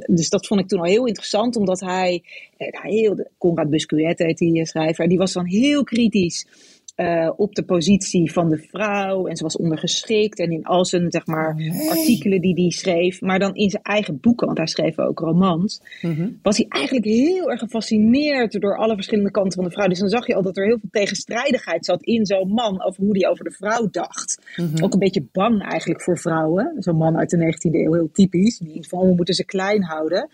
dus 0.07 0.29
dat 0.29 0.47
vond 0.47 0.61
ik 0.61 0.69
toen 0.69 0.79
al 0.79 0.85
heel 0.85 1.07
interessant, 1.07 1.57
omdat 1.57 1.81
hij, 1.81 2.23
uh, 2.59 2.69
heel, 2.83 3.29
Conrad 3.39 3.71
Busquet 3.71 4.19
heet 4.19 4.39
die 4.39 4.67
schrijver, 4.67 5.09
die 5.09 5.19
was 5.19 5.33
dan 5.33 5.47
heel 5.47 5.85
kritisch 5.85 6.47
uh, 6.99 7.31
op 7.37 7.55
de 7.55 7.63
positie 7.63 8.33
van 8.33 8.49
de 8.49 8.59
vrouw. 8.59 9.27
En 9.27 9.37
ze 9.37 9.43
was 9.43 9.57
ondergeschikt. 9.57 10.39
En 10.39 10.51
in 10.51 10.65
al 10.65 10.85
zijn 10.85 11.11
zeg 11.11 11.27
maar, 11.27 11.55
nee. 11.55 11.91
artikelen 11.91 12.41
die 12.41 12.55
hij 12.55 12.71
schreef. 12.71 13.21
Maar 13.21 13.39
dan 13.39 13.55
in 13.55 13.71
zijn 13.71 13.83
eigen 13.83 14.21
boeken, 14.21 14.47
want 14.47 14.59
hij 14.59 14.67
schreef 14.67 14.99
ook 14.99 15.19
romans. 15.19 15.83
Mm-hmm. 16.03 16.39
Was 16.43 16.57
hij 16.57 16.67
eigenlijk 16.69 17.07
heel 17.07 17.51
erg 17.51 17.61
gefascineerd 17.61 18.61
door 18.61 18.77
alle 18.77 18.95
verschillende 18.95 19.31
kanten 19.31 19.53
van 19.53 19.65
de 19.65 19.71
vrouw. 19.71 19.89
Dus 19.89 19.99
dan 19.99 20.09
zag 20.09 20.27
je 20.27 20.35
al 20.35 20.43
dat 20.43 20.57
er 20.57 20.65
heel 20.65 20.79
veel 20.79 20.91
tegenstrijdigheid 20.91 21.85
zat 21.85 22.03
in 22.03 22.27
zo'n 22.27 22.49
man. 22.49 22.85
Over 22.85 23.03
hoe 23.03 23.19
hij 23.19 23.31
over 23.31 23.45
de 23.45 23.51
vrouw 23.51 23.89
dacht. 23.91 24.43
Mm-hmm. 24.57 24.85
Ook 24.85 24.93
een 24.93 24.99
beetje 24.99 25.27
bang 25.33 25.63
eigenlijk 25.63 26.03
voor 26.03 26.19
vrouwen. 26.19 26.75
Zo'n 26.79 26.97
man 26.97 27.17
uit 27.17 27.31
de 27.31 27.37
19e 27.37 27.75
eeuw, 27.75 27.93
heel 27.93 28.11
typisch. 28.13 28.59
Die 28.59 28.89
van 28.89 29.07
we 29.07 29.15
moeten 29.15 29.35
ze 29.35 29.45
klein 29.45 29.83
houden. 29.83 30.31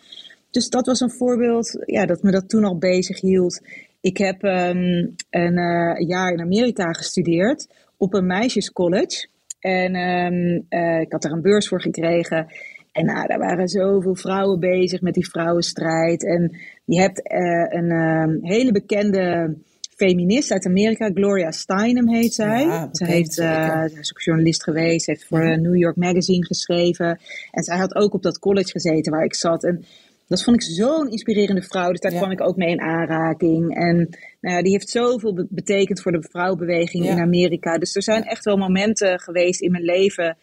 Dus 0.51 0.69
dat 0.69 0.87
was 0.87 1.01
een 1.01 1.11
voorbeeld 1.11 1.83
ja, 1.87 2.07
dat 2.07 2.23
me 2.23 2.31
dat 2.31 2.49
toen 2.49 2.65
al 2.65 2.79
bezig 2.79 3.21
hield. 3.21 3.61
Ik 4.05 4.17
heb 4.17 4.43
um, 4.43 5.15
een 5.31 5.59
uh, 5.59 6.09
jaar 6.09 6.33
in 6.33 6.41
Amerika 6.41 6.93
gestudeerd 6.93 7.69
op 7.97 8.15
een 8.15 8.27
meisjescollege. 8.27 9.29
En 9.61 9.97
um, 9.97 10.67
uh, 10.69 11.01
ik 11.01 11.13
had 11.13 11.23
daar 11.23 11.33
een 11.33 11.43
beurs 11.43 11.69
voor 11.69 11.81
gekregen. 11.81 12.47
En 12.93 13.05
nou, 13.05 13.27
daar 13.27 13.39
waren 13.39 13.69
zoveel 13.69 14.15
vrouwen 14.17 14.61
bezig 14.61 15.01
met 15.01 15.15
die 15.15 15.29
vrouwenstrijd. 15.29 16.25
En 16.25 16.57
je 16.85 17.01
hebt 17.01 17.19
uh, 17.19 17.81
een 17.81 17.91
um, 17.91 18.39
hele 18.43 18.73
bekende 18.73 19.55
feminist 19.97 20.53
uit 20.53 20.67
Amerika, 20.67 21.11
Gloria 21.15 21.51
Steinem 21.51 22.09
heet 22.09 22.35
zij. 22.35 22.65
Ja, 22.65 22.89
ze 22.93 23.05
heeft, 23.05 23.39
uh, 23.39 23.85
is 24.01 24.13
ook 24.13 24.23
journalist 24.23 24.63
geweest, 24.63 25.07
heeft 25.07 25.27
voor 25.27 25.45
ja. 25.45 25.57
New 25.57 25.77
York 25.77 25.97
Magazine 25.97 26.47
geschreven. 26.47 27.21
En 27.51 27.63
zij 27.63 27.77
had 27.77 27.95
ook 27.95 28.15
op 28.15 28.23
dat 28.23 28.39
college 28.39 28.71
gezeten 28.71 29.13
waar 29.13 29.25
ik 29.25 29.35
zat. 29.35 29.65
En 29.65 29.85
dat 30.27 30.43
vond 30.43 30.57
ik 30.57 30.63
zo'n 30.63 31.11
inspirerende 31.11 31.63
vrouw. 31.63 31.91
Dus 31.91 32.01
daar 32.01 32.13
ja. 32.13 32.19
kwam 32.19 32.31
ik 32.31 32.41
ook 32.41 32.57
mee 32.57 32.71
in 32.71 32.81
aanraking. 32.81 33.75
En 33.77 33.97
nou 34.41 34.57
ja, 34.57 34.63
die 34.63 34.73
heeft 34.73 34.89
zoveel 34.89 35.47
betekend 35.51 36.03
voor 36.03 36.13
de 36.13 36.27
vrouwbeweging 36.31 37.05
ja. 37.05 37.11
in 37.11 37.21
Amerika. 37.21 37.79
Dus 37.79 37.95
er 37.95 38.03
zijn 38.03 38.25
echt 38.25 38.45
wel 38.45 38.57
momenten 38.57 39.21
geweest 39.21 39.61
in 39.61 39.71
mijn 39.71 39.85
leven 39.85 40.37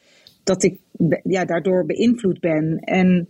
dat 0.43 0.63
ik 0.63 0.79
ja, 1.23 1.45
daardoor 1.45 1.85
beïnvloed 1.85 2.39
ben. 2.39 2.79
En 2.79 3.29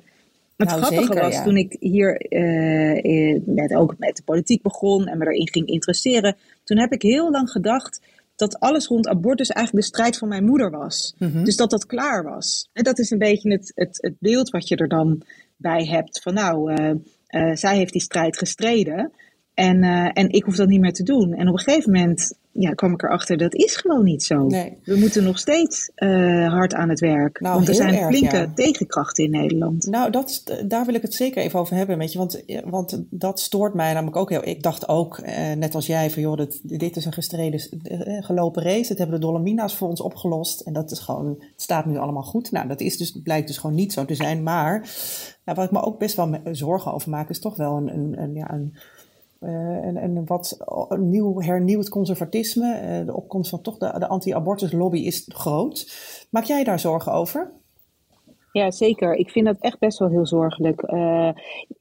het 0.57 0.67
nou, 0.67 0.81
grappige 0.81 1.13
zeker, 1.13 1.21
was, 1.21 1.43
toen 1.43 1.57
ik 1.57 1.75
hier 1.79 2.25
uh, 2.29 3.41
met, 3.45 3.75
ook 3.75 3.95
met 3.97 4.15
de 4.15 4.23
politiek 4.23 4.61
begon 4.61 5.07
en 5.07 5.17
me 5.17 5.25
erin 5.25 5.49
ging 5.49 5.67
interesseren, 5.67 6.37
toen 6.63 6.79
heb 6.79 6.91
ik 6.91 7.01
heel 7.01 7.31
lang 7.31 7.49
gedacht 7.49 8.01
dat 8.35 8.59
alles 8.59 8.87
rond 8.87 9.07
abortus 9.07 9.49
eigenlijk 9.49 9.85
de 9.85 9.91
strijd 9.93 10.17
van 10.17 10.27
mijn 10.27 10.45
moeder 10.45 10.71
was. 10.71 11.15
Mm-hmm. 11.17 11.43
Dus 11.43 11.55
dat 11.55 11.69
dat 11.69 11.85
klaar 11.85 12.23
was. 12.23 12.69
En 12.73 12.83
dat 12.83 12.99
is 12.99 13.11
een 13.11 13.17
beetje 13.17 13.51
het, 13.51 13.71
het, 13.75 13.97
het 14.01 14.15
beeld 14.19 14.49
wat 14.49 14.67
je 14.67 14.75
er 14.75 14.87
dan 14.87 15.21
bij 15.61 15.85
hebt. 15.85 16.21
Van 16.21 16.33
nou, 16.33 16.73
uh, 16.73 16.93
uh, 17.29 17.55
zij 17.55 17.75
heeft 17.75 17.91
die 17.91 18.01
strijd 18.01 18.37
gestreden. 18.37 19.11
En, 19.61 19.83
uh, 19.83 20.09
en 20.13 20.29
ik 20.29 20.43
hoef 20.43 20.55
dat 20.55 20.67
niet 20.67 20.79
meer 20.79 20.93
te 20.93 21.03
doen. 21.03 21.33
En 21.33 21.47
op 21.47 21.53
een 21.53 21.59
gegeven 21.59 21.91
moment 21.91 22.33
ja, 22.51 22.71
kwam 22.71 22.93
ik 22.93 23.03
erachter, 23.03 23.37
dat 23.37 23.55
is 23.55 23.75
gewoon 23.75 24.03
niet 24.03 24.23
zo. 24.23 24.45
Nee. 24.47 24.77
We 24.83 24.95
moeten 24.95 25.23
nog 25.23 25.39
steeds 25.39 25.91
uh, 25.95 26.53
hard 26.53 26.73
aan 26.73 26.89
het 26.89 26.99
werk. 26.99 27.39
Nou, 27.39 27.55
want 27.55 27.67
er 27.67 27.75
zijn 27.75 27.93
erg, 27.93 28.07
flinke 28.07 28.37
ja. 28.37 28.51
tegenkrachten 28.55 29.23
in 29.23 29.31
Nederland. 29.31 29.85
Nou, 29.85 30.11
dat, 30.11 30.43
daar 30.65 30.85
wil 30.85 30.93
ik 30.93 31.01
het 31.01 31.13
zeker 31.13 31.41
even 31.41 31.59
over 31.59 31.75
hebben. 31.75 31.97
Weet 31.97 32.11
je, 32.11 32.17
want, 32.17 32.43
want 32.65 33.03
dat 33.09 33.39
stoort 33.39 33.73
mij 33.73 33.93
namelijk 33.93 34.17
ook 34.17 34.29
heel. 34.29 34.47
Ik 34.47 34.63
dacht 34.63 34.87
ook, 34.87 35.21
net 35.57 35.75
als 35.75 35.85
jij, 35.85 36.09
van 36.11 36.21
joh, 36.21 36.37
dit, 36.37 36.59
dit 36.79 36.95
is 36.95 37.05
een 37.05 37.13
gestreden, 37.13 37.61
gelopen 38.23 38.63
race. 38.63 38.87
Dat 38.87 38.97
hebben 38.97 39.19
de 39.19 39.25
Dolomina's 39.25 39.75
voor 39.75 39.89
ons 39.89 40.01
opgelost. 40.01 40.61
En 40.61 40.73
dat 40.73 40.91
is 40.91 40.99
gewoon, 40.99 41.27
het 41.27 41.61
staat 41.61 41.85
nu 41.85 41.97
allemaal 41.97 42.23
goed. 42.23 42.51
Nou, 42.51 42.67
dat 42.67 42.81
is 42.81 42.97
dus, 42.97 43.21
blijkt 43.23 43.47
dus 43.47 43.57
gewoon 43.57 43.75
niet 43.75 43.93
zo 43.93 44.05
te 44.05 44.15
zijn. 44.15 44.43
Maar 44.43 44.79
nou, 45.45 45.57
wat 45.57 45.65
ik 45.65 45.71
me 45.71 45.81
ook 45.83 45.99
best 45.99 46.15
wel 46.15 46.39
zorgen 46.51 46.93
over 46.93 47.09
maak, 47.09 47.29
is 47.29 47.39
toch 47.39 47.55
wel 47.55 47.77
een, 47.77 47.93
een, 47.93 48.21
een 48.21 48.33
ja, 48.33 48.53
een 48.53 48.75
en, 49.41 49.97
en 49.97 50.25
wat 50.25 50.57
nieuw, 50.99 51.41
hernieuwd 51.41 51.89
conservatisme. 51.89 52.81
Uh, 52.83 53.05
de 53.05 53.15
opkomst 53.15 53.49
van 53.49 53.61
toch 53.61 53.77
de, 53.77 53.95
de 53.99 54.07
anti-abortus 54.07 54.71
lobby 54.71 54.99
is 54.99 55.25
groot. 55.27 55.91
Maak 56.29 56.43
jij 56.43 56.63
daar 56.63 56.79
zorgen 56.79 57.11
over? 57.11 57.51
Ja, 58.51 58.71
zeker. 58.71 59.13
Ik 59.13 59.29
vind 59.29 59.45
dat 59.45 59.57
echt 59.59 59.79
best 59.79 59.99
wel 59.99 60.09
heel 60.09 60.27
zorgelijk. 60.27 60.81
Uh, 60.91 61.29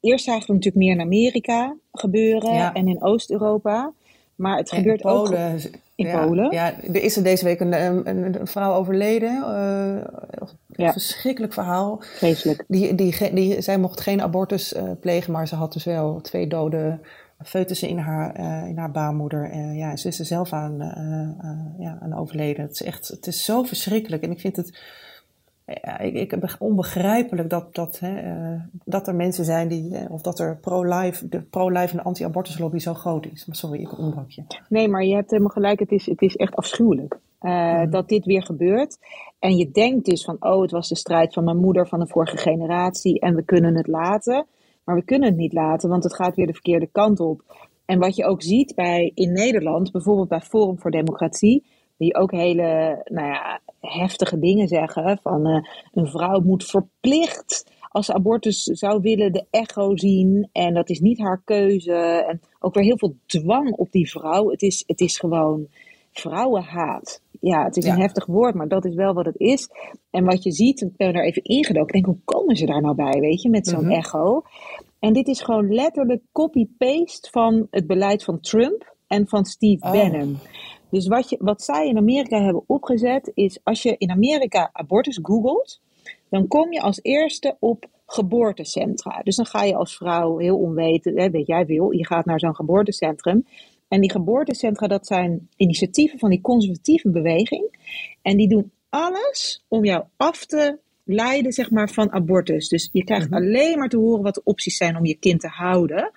eerst 0.01 0.25
zagen 0.25 0.47
we 0.47 0.53
natuurlijk 0.53 0.85
meer 0.85 0.95
in 0.95 1.01
Amerika 1.01 1.77
gebeuren 1.93 2.55
ja. 2.55 2.75
en 2.75 2.89
in 2.89 3.03
Oost-Europa. 3.03 3.93
Maar 4.35 4.57
het 4.57 4.71
en 4.71 4.77
gebeurt 4.77 5.01
in 5.01 5.11
Polen, 5.11 5.53
ook 5.53 5.61
in 5.95 6.07
ja, 6.07 6.25
Polen. 6.25 6.51
Ja, 6.53 6.73
er 6.83 7.03
is 7.03 7.17
er 7.17 7.23
deze 7.23 7.45
week 7.45 7.61
een, 7.61 7.73
een, 8.07 8.41
een 8.41 8.47
vrouw 8.47 8.75
overleden. 8.75 9.43
Een 10.71 10.93
verschrikkelijk 10.93 11.53
verhaal. 11.53 11.99
Vreselijk. 12.01 12.65
Die, 12.69 12.95
die, 12.95 13.35
die, 13.35 13.61
zij 13.61 13.79
mocht 13.79 14.01
geen 14.01 14.23
abortus 14.23 14.73
uh, 14.73 14.83
plegen, 15.01 15.33
maar 15.33 15.49
ze 15.49 15.55
had 15.55 15.73
dus 15.73 15.85
wel 15.85 16.21
twee 16.21 16.47
dode 16.47 16.99
foetussen 17.45 17.89
in 17.89 17.99
haar, 17.99 18.41
uh, 18.41 18.69
in 18.69 18.79
haar 18.79 18.91
baarmoeder. 18.91 19.51
Uh, 19.55 19.79
ja, 19.79 19.97
ze 19.97 20.09
is 20.09 20.19
er 20.19 20.25
zelf 20.25 20.53
aan, 20.53 20.77
ja, 21.79 21.99
aan 22.01 22.15
overleden. 22.15 22.63
Het 22.63 22.73
is 22.73 22.83
echt, 22.83 23.09
het 23.09 23.27
is 23.27 23.45
zo 23.45 23.63
verschrikkelijk. 23.63 24.23
En 24.23 24.31
ik 24.31 24.41
vind 24.41 24.57
het 24.57 24.79
ja, 25.83 25.99
ik, 25.99 26.33
ik 26.33 26.57
onbegrijpelijk 26.59 27.51
dat, 27.51 27.75
dat, 27.75 27.99
hè, 27.99 28.37
dat 28.85 29.09
er 29.09 29.15
mensen 29.15 29.45
zijn 29.45 29.69
die, 29.69 30.11
of 30.11 30.23
dat 30.23 30.39
er 30.39 30.57
pro-life, 30.57 31.29
de 31.29 31.41
pro-life 31.41 31.99
en 31.99 32.05
anti-abortus 32.05 32.59
lobby 32.59 32.79
zo 32.79 32.95
groot 32.95 33.27
is. 33.27 33.47
Maar 33.47 33.57
sorry, 33.57 33.81
ik 33.81 33.99
onderbrak 33.99 34.31
je. 34.31 34.43
Nee, 34.69 34.89
maar 34.89 35.05
je 35.05 35.15
hebt 35.15 35.31
helemaal 35.31 35.53
gelijk. 35.53 35.79
Het 35.79 35.91
is, 35.91 36.07
het 36.07 36.23
is 36.23 36.37
echt 36.37 36.57
afschuwelijk 36.57 37.19
uh, 37.41 37.81
mm. 37.81 37.91
dat 37.91 38.09
dit 38.09 38.25
weer 38.25 38.43
gebeurt. 38.43 38.99
En 39.39 39.57
je 39.57 39.71
denkt 39.71 40.05
dus 40.05 40.25
van, 40.25 40.37
oh, 40.41 40.63
het 40.63 40.71
was 40.71 40.89
de 40.89 40.97
strijd 40.97 41.33
van 41.33 41.45
mijn 41.45 41.57
moeder 41.57 41.89
van 41.89 41.99
de 41.99 42.07
vorige 42.07 42.37
generatie 42.37 43.21
en 43.21 43.35
we 43.35 43.43
kunnen 43.43 43.77
het 43.77 43.87
laten. 43.87 44.47
Maar 44.91 44.99
we 44.99 45.05
kunnen 45.05 45.29
het 45.29 45.39
niet 45.39 45.53
laten, 45.53 45.89
want 45.89 46.05
het 46.05 46.15
gaat 46.15 46.37
weer 46.37 46.47
de 46.47 46.53
verkeerde 46.53 46.89
kant 46.93 47.21
op. 47.21 47.43
En 47.85 47.99
wat 47.99 48.17
je 48.17 48.25
ook 48.25 48.43
ziet 48.43 48.75
bij, 48.75 49.13
in 49.15 49.33
Nederland, 49.33 49.93
bijvoorbeeld 49.93 50.29
bij 50.29 50.41
Forum 50.41 50.79
voor 50.79 50.91
Democratie, 50.91 51.65
die 51.97 52.15
ook 52.15 52.31
hele 52.31 53.01
nou 53.05 53.27
ja, 53.27 53.61
heftige 53.81 54.39
dingen 54.39 54.69
zeggen. 54.69 55.19
Van 55.23 55.49
uh, 55.49 55.63
een 55.93 56.07
vrouw 56.07 56.41
moet 56.41 56.65
verplicht, 56.65 57.73
als 57.89 58.07
ze 58.07 58.15
abortus 58.15 58.63
zou 58.63 59.01
willen, 59.01 59.33
de 59.33 59.47
echo 59.51 59.97
zien. 59.97 60.49
En 60.53 60.75
dat 60.75 60.89
is 60.89 61.01
niet 61.01 61.19
haar 61.19 61.43
keuze. 61.45 62.25
En 62.29 62.41
ook 62.61 62.75
weer 62.75 62.85
heel 62.85 62.99
veel 62.99 63.17
dwang 63.27 63.73
op 63.73 63.93
die 63.93 64.11
vrouw. 64.11 64.51
Het 64.51 64.63
is, 64.63 64.85
het 64.87 65.01
is 65.01 65.19
gewoon 65.19 65.67
vrouwenhaat. 66.13 67.23
Ja, 67.41 67.65
het 67.65 67.77
is 67.77 67.85
een 67.85 68.01
heftig 68.01 68.27
woord, 68.27 68.55
maar 68.55 68.69
dat 68.69 68.85
is 68.85 68.95
wel 68.95 69.15
wat 69.15 69.27
het 69.27 69.39
is. 69.39 69.69
En 70.11 70.25
wat 70.25 70.43
je 70.43 70.53
ziet, 70.53 70.81
ik 70.81 70.97
ben 70.97 71.15
er 71.15 71.25
even 71.25 71.43
ingedoken. 71.43 71.87
Ik 71.87 71.93
denk, 71.93 72.07
hoe 72.07 72.25
komen 72.25 72.57
ze 72.57 72.67
daar 72.67 72.81
nou 72.81 72.95
bij, 72.95 73.21
weet 73.21 73.43
je, 73.43 73.51
met 73.51 73.67
zo'n 73.67 73.85
mhm. 73.85 73.93
echo? 73.93 74.43
En 75.01 75.13
dit 75.13 75.29
is 75.29 75.41
gewoon 75.41 75.75
letterlijk 75.75 76.23
copy-paste 76.33 77.31
van 77.31 77.67
het 77.71 77.87
beleid 77.87 78.25
van 78.25 78.41
Trump 78.41 78.95
en 79.07 79.29
van 79.29 79.45
Steve 79.45 79.87
oh. 79.87 79.93
Bannon. 79.93 80.39
Dus 80.91 81.07
wat, 81.07 81.31
je, 81.31 81.37
wat 81.41 81.63
zij 81.63 81.89
in 81.89 81.97
Amerika 81.97 82.43
hebben 82.43 82.63
opgezet 82.67 83.31
is, 83.35 83.59
als 83.63 83.83
je 83.83 83.95
in 83.99 84.11
Amerika 84.11 84.71
abortus 84.73 85.19
googelt, 85.23 85.81
dan 86.29 86.47
kom 86.47 86.73
je 86.73 86.81
als 86.81 86.99
eerste 87.03 87.57
op 87.59 87.87
geboortecentra. 88.07 89.21
Dus 89.23 89.37
dan 89.37 89.47
ga 89.47 89.65
je 89.65 89.75
als 89.75 89.97
vrouw 89.97 90.39
heel 90.39 90.59
onweten, 90.59 91.19
hè, 91.19 91.31
weet 91.31 91.47
jij 91.47 91.67
wil, 91.67 91.91
je 91.91 92.07
gaat 92.07 92.25
naar 92.25 92.41
zo'n 92.41 92.55
geboortecentrum. 92.55 93.47
En 93.89 94.01
die 94.01 94.11
geboortecentra, 94.11 94.87
dat 94.87 95.07
zijn 95.07 95.49
initiatieven 95.57 96.19
van 96.19 96.31
die 96.31 96.41
conservatieve 96.41 97.11
beweging. 97.11 97.79
En 98.23 98.37
die 98.37 98.49
doen 98.49 98.71
alles 98.89 99.65
om 99.69 99.85
jou 99.85 100.05
af 100.17 100.45
te 100.47 100.79
leiden, 101.13 101.53
zeg 101.53 101.71
maar, 101.71 101.91
van 101.91 102.13
abortus. 102.13 102.69
Dus 102.69 102.89
je 102.93 103.05
krijgt 103.05 103.31
mhm. 103.31 103.35
alleen 103.35 103.79
maar 103.79 103.89
te 103.89 103.97
horen 103.97 104.23
wat 104.23 104.35
de 104.35 104.45
opties 104.45 104.77
zijn 104.77 104.97
om 104.97 105.05
je 105.05 105.19
kind 105.19 105.41
te 105.41 105.49
houden. 105.49 106.13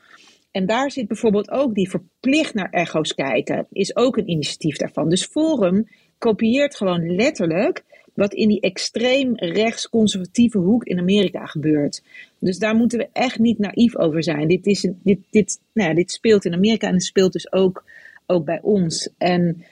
En 0.52 0.66
daar 0.66 0.92
zit 0.92 1.08
bijvoorbeeld 1.08 1.52
ook 1.52 1.76
die 1.76 1.90
verplicht 1.90 2.54
naar 2.54 2.70
echo's 2.70 3.16
kijken, 3.16 3.68
is 3.72 3.96
ook 3.96 4.18
een 4.18 4.30
initiatief 4.30 4.78
daarvan. 4.78 5.10
Dus 5.10 5.26
Forum 5.26 5.88
kopieert 6.18 6.76
gewoon 6.76 7.16
letterlijk 7.16 7.84
wat 8.14 8.34
in 8.34 8.48
die 8.48 8.60
extreem 8.60 9.36
rechts-conservatieve 9.36 10.58
hoek 10.58 10.84
in 10.84 11.00
Amerika 11.00 11.46
gebeurt. 11.46 12.04
Dus 12.40 12.60
daar 12.60 12.76
moeten 12.76 12.98
we 12.98 13.10
echt 13.14 13.40
niet 13.40 13.60
naïef 13.60 13.98
over 13.98 14.24
zijn. 14.24 14.48
Dit, 14.48 14.66
is, 14.66 14.88
dit, 15.04 15.20
dit, 15.30 15.60
nou 15.74 15.90
ja, 15.90 15.96
dit 15.96 16.12
speelt 16.12 16.46
in 16.46 16.54
Amerika 16.54 16.88
en 16.88 16.94
het 16.94 17.04
speelt 17.04 17.34
dus 17.34 17.52
ook, 17.52 17.84
ook 18.26 18.46
bij 18.46 18.60
ons. 18.62 19.10
En 19.18 19.64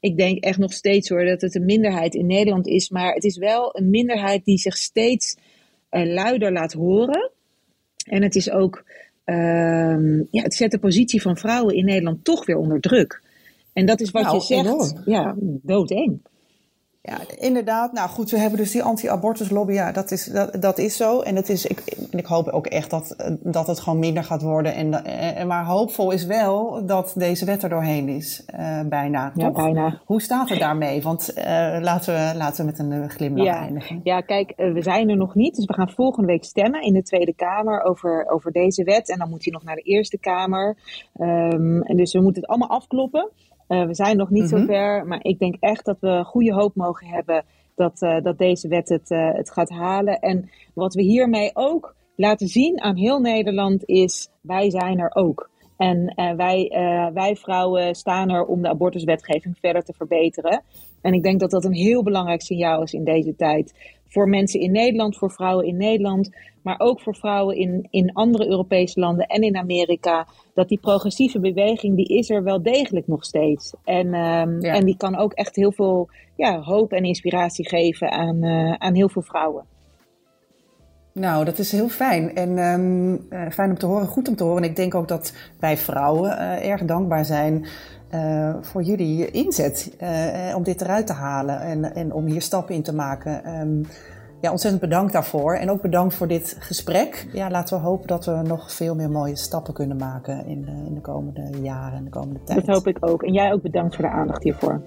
ik 0.00 0.16
denk 0.16 0.44
echt 0.44 0.58
nog 0.58 0.72
steeds 0.72 1.08
hoor 1.08 1.24
dat 1.24 1.40
het 1.40 1.54
een 1.54 1.64
minderheid 1.64 2.14
in 2.14 2.26
Nederland 2.26 2.66
is, 2.66 2.90
maar 2.90 3.14
het 3.14 3.24
is 3.24 3.36
wel 3.36 3.78
een 3.78 3.90
minderheid 3.90 4.44
die 4.44 4.58
zich 4.58 4.76
steeds 4.76 5.36
uh, 5.90 6.12
luider 6.12 6.52
laat 6.52 6.72
horen. 6.72 7.30
En 8.08 8.22
het 8.22 8.34
is 8.34 8.50
ook 8.50 8.84
Ehm, 9.30 10.16
ja, 10.30 10.42
het 10.42 10.54
zet 10.54 10.70
de 10.70 10.78
positie 10.78 11.22
van 11.22 11.36
vrouwen 11.36 11.74
in 11.74 11.84
Nederland 11.84 12.24
toch 12.24 12.46
weer 12.46 12.56
onder 12.56 12.80
druk. 12.80 13.22
En 13.72 13.86
dat 13.86 14.00
is 14.00 14.10
wat 14.10 14.22
nou, 14.22 14.34
je 14.34 14.42
zegt. 14.42 14.64
Enorm. 14.64 15.02
Ja, 15.04 15.34
doodeng. 15.38 16.20
Ja, 17.02 17.18
inderdaad. 17.38 17.92
Nou 17.92 18.08
goed, 18.08 18.30
we 18.30 18.38
hebben 18.38 18.58
dus 18.58 18.70
die 18.70 18.82
anti-abortuslobby. 18.82 19.72
Ja, 19.72 19.92
dat 19.92 20.10
is, 20.10 20.24
dat, 20.24 20.62
dat 20.62 20.78
is 20.78 20.96
zo. 20.96 21.20
En 21.20 21.36
het 21.36 21.48
is, 21.48 21.66
ik, 21.66 21.82
ik 22.10 22.26
hoop 22.26 22.48
ook 22.48 22.66
echt 22.66 22.90
dat, 22.90 23.16
dat 23.42 23.66
het 23.66 23.80
gewoon 23.80 23.98
minder 23.98 24.24
gaat 24.24 24.42
worden. 24.42 24.74
En, 24.74 25.04
en, 25.04 25.46
maar 25.46 25.64
hoopvol 25.64 26.10
is 26.10 26.24
wel 26.26 26.86
dat 26.86 27.12
deze 27.16 27.44
wet 27.44 27.62
er 27.62 27.68
doorheen 27.68 28.08
is. 28.08 28.44
Uh, 28.58 28.80
bijna. 28.88 29.32
Ja, 29.34 29.50
bijna. 29.50 30.00
Hoe 30.04 30.22
staat 30.22 30.48
het 30.48 30.58
daarmee? 30.58 31.02
Want 31.02 31.32
uh, 31.38 31.44
laten, 31.80 32.14
we, 32.14 32.38
laten 32.38 32.64
we 32.64 32.70
met 32.70 32.78
een 32.78 32.92
eh, 32.92 33.08
glimlach 33.08 33.46
ja. 33.46 33.60
eindigen. 33.60 34.00
Ja, 34.02 34.20
kijk, 34.20 34.52
we 34.56 34.82
zijn 34.82 35.08
er 35.08 35.16
nog 35.16 35.34
niet. 35.34 35.56
Dus 35.56 35.64
we 35.64 35.74
gaan 35.74 35.90
volgende 35.90 36.26
week 36.26 36.44
stemmen 36.44 36.82
in 36.82 36.92
de 36.92 37.02
Tweede 37.02 37.34
Kamer 37.34 37.82
over, 37.82 38.26
over 38.30 38.52
deze 38.52 38.84
wet. 38.84 39.10
En 39.10 39.18
dan 39.18 39.30
moet 39.30 39.44
hij 39.44 39.52
nog 39.52 39.64
naar 39.64 39.76
de 39.76 39.82
Eerste 39.82 40.18
Kamer. 40.18 40.76
Um, 41.20 41.82
en 41.82 41.96
dus 41.96 42.12
we 42.12 42.20
moeten 42.20 42.42
het 42.42 42.50
allemaal 42.50 42.68
afkloppen. 42.68 43.30
Uh, 43.70 43.86
we 43.86 43.94
zijn 43.94 44.16
nog 44.16 44.30
niet 44.30 44.42
mm 44.42 44.48
-hmm. 44.48 44.58
zover, 44.58 45.06
maar 45.06 45.18
ik 45.22 45.38
denk 45.38 45.56
echt 45.60 45.84
dat 45.84 45.96
we 46.00 46.24
goede 46.24 46.52
hoop 46.52 46.74
mogen 46.74 47.06
hebben 47.06 47.44
dat, 47.74 48.02
uh, 48.02 48.20
dat 48.22 48.38
deze 48.38 48.68
wet 48.68 48.88
het, 48.88 49.10
uh, 49.10 49.32
het 49.32 49.50
gaat 49.50 49.70
halen. 49.70 50.18
En 50.18 50.50
wat 50.74 50.94
we 50.94 51.02
hiermee 51.02 51.50
ook 51.54 51.94
laten 52.16 52.46
zien 52.46 52.80
aan 52.80 52.96
heel 52.96 53.20
Nederland 53.20 53.84
is, 53.84 54.28
wij 54.40 54.70
zijn 54.70 54.98
er 54.98 55.14
ook. 55.14 55.50
En 55.80 56.14
wij, 56.36 56.68
wij 57.14 57.36
vrouwen 57.36 57.94
staan 57.94 58.30
er 58.30 58.44
om 58.44 58.62
de 58.62 58.68
abortuswetgeving 58.68 59.56
verder 59.60 59.82
te 59.82 59.92
verbeteren. 59.92 60.62
En 61.02 61.12
ik 61.12 61.22
denk 61.22 61.40
dat 61.40 61.50
dat 61.50 61.64
een 61.64 61.74
heel 61.74 62.02
belangrijk 62.02 62.42
signaal 62.42 62.82
is 62.82 62.92
in 62.92 63.04
deze 63.04 63.36
tijd. 63.36 63.98
Voor 64.06 64.28
mensen 64.28 64.60
in 64.60 64.72
Nederland, 64.72 65.16
voor 65.16 65.30
vrouwen 65.30 65.66
in 65.66 65.76
Nederland, 65.76 66.36
maar 66.62 66.74
ook 66.78 67.00
voor 67.00 67.16
vrouwen 67.16 67.56
in, 67.56 67.86
in 67.90 68.12
andere 68.12 68.48
Europese 68.48 69.00
landen 69.00 69.26
en 69.26 69.42
in 69.42 69.56
Amerika. 69.56 70.26
Dat 70.54 70.68
die 70.68 70.80
progressieve 70.80 71.40
beweging, 71.40 71.96
die 71.96 72.18
is 72.18 72.30
er 72.30 72.42
wel 72.42 72.62
degelijk 72.62 73.06
nog 73.06 73.24
steeds. 73.24 73.74
En, 73.84 74.14
um, 74.14 74.60
en 74.60 74.84
die 74.84 74.96
kan 74.96 75.16
ook 75.16 75.32
echt 75.32 75.56
heel 75.56 75.72
veel 75.72 76.08
ja, 76.36 76.60
hoop 76.60 76.92
en 76.92 77.04
inspiratie 77.04 77.68
geven 77.68 78.10
aan, 78.10 78.44
uh, 78.44 78.72
aan 78.72 78.94
heel 78.94 79.08
veel 79.08 79.22
vrouwen. 79.22 79.64
Nou, 81.20 81.44
dat 81.44 81.58
is 81.58 81.72
heel 81.72 81.88
fijn. 81.88 82.34
En 82.34 82.58
um, 82.58 83.12
uh, 83.30 83.50
fijn 83.50 83.70
om 83.70 83.78
te 83.78 83.86
horen, 83.86 84.06
goed 84.06 84.28
om 84.28 84.36
te 84.36 84.44
horen. 84.44 84.62
En 84.62 84.68
ik 84.68 84.76
denk 84.76 84.94
ook 84.94 85.08
dat 85.08 85.32
wij 85.58 85.76
vrouwen 85.76 86.30
uh, 86.30 86.68
erg 86.68 86.84
dankbaar 86.84 87.24
zijn 87.24 87.66
uh, 88.14 88.54
voor 88.60 88.82
jullie 88.82 89.30
inzet 89.30 89.96
om 90.56 90.62
dit 90.62 90.80
eruit 90.80 91.06
te 91.06 91.12
halen 91.12 91.60
en, 91.60 91.94
en 91.94 92.12
om 92.12 92.26
hier 92.26 92.42
stappen 92.42 92.74
in 92.74 92.82
te 92.82 92.94
maken. 92.94 93.60
Um, 93.60 93.86
ja, 94.40 94.50
ontzettend 94.50 94.82
bedankt 94.82 95.12
daarvoor. 95.12 95.54
En 95.54 95.70
ook 95.70 95.82
bedankt 95.82 96.14
voor 96.14 96.28
dit 96.28 96.56
gesprek. 96.58 97.26
Ja, 97.32 97.50
laten 97.50 97.76
we 97.76 97.82
hopen 97.82 98.06
dat 98.06 98.24
we 98.24 98.40
nog 98.46 98.72
veel 98.72 98.94
meer 98.94 99.10
mooie 99.10 99.36
stappen 99.36 99.74
kunnen 99.74 99.96
maken 99.96 100.46
in 100.46 100.62
de, 100.62 100.70
in 100.86 100.94
de 100.94 101.00
komende 101.00 101.50
jaren 101.62 101.98
en 101.98 102.04
de 102.04 102.10
komende 102.10 102.40
tijd. 102.44 102.66
Dat 102.66 102.74
hoop 102.74 102.86
ik 102.86 102.96
ook. 103.00 103.22
En 103.22 103.32
jij 103.32 103.52
ook 103.52 103.62
bedankt 103.62 103.94
voor 103.94 104.04
de 104.04 104.10
aandacht 104.10 104.42
hiervoor. 104.42 104.80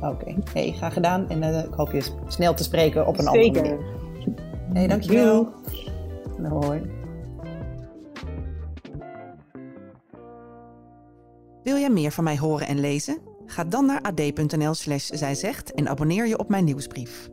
Oké, 0.00 0.06
okay. 0.06 0.36
hey, 0.52 0.72
graag 0.72 0.92
gedaan. 0.92 1.28
En 1.28 1.42
ik 1.42 1.74
hoop 1.74 1.92
je 1.92 2.06
snel 2.26 2.54
te 2.54 2.62
spreken 2.62 3.06
op 3.06 3.18
een 3.18 3.24
Zeker. 3.24 3.46
andere 3.46 3.76
manier. 3.76 4.01
Hey, 4.72 4.86
dankjewel. 4.86 5.52
Hoi. 6.48 6.82
Wil 11.62 11.76
jij 11.76 11.90
meer 11.90 12.10
van 12.10 12.24
mij 12.24 12.38
horen 12.38 12.66
en 12.66 12.80
lezen? 12.80 13.18
Ga 13.46 13.64
dan 13.64 13.86
naar 13.86 14.00
ad.nl 14.02 14.74
slash 14.74 15.08
zijzegt 15.08 15.72
en 15.72 15.88
abonneer 15.88 16.26
je 16.26 16.38
op 16.38 16.48
mijn 16.48 16.64
nieuwsbrief. 16.64 17.28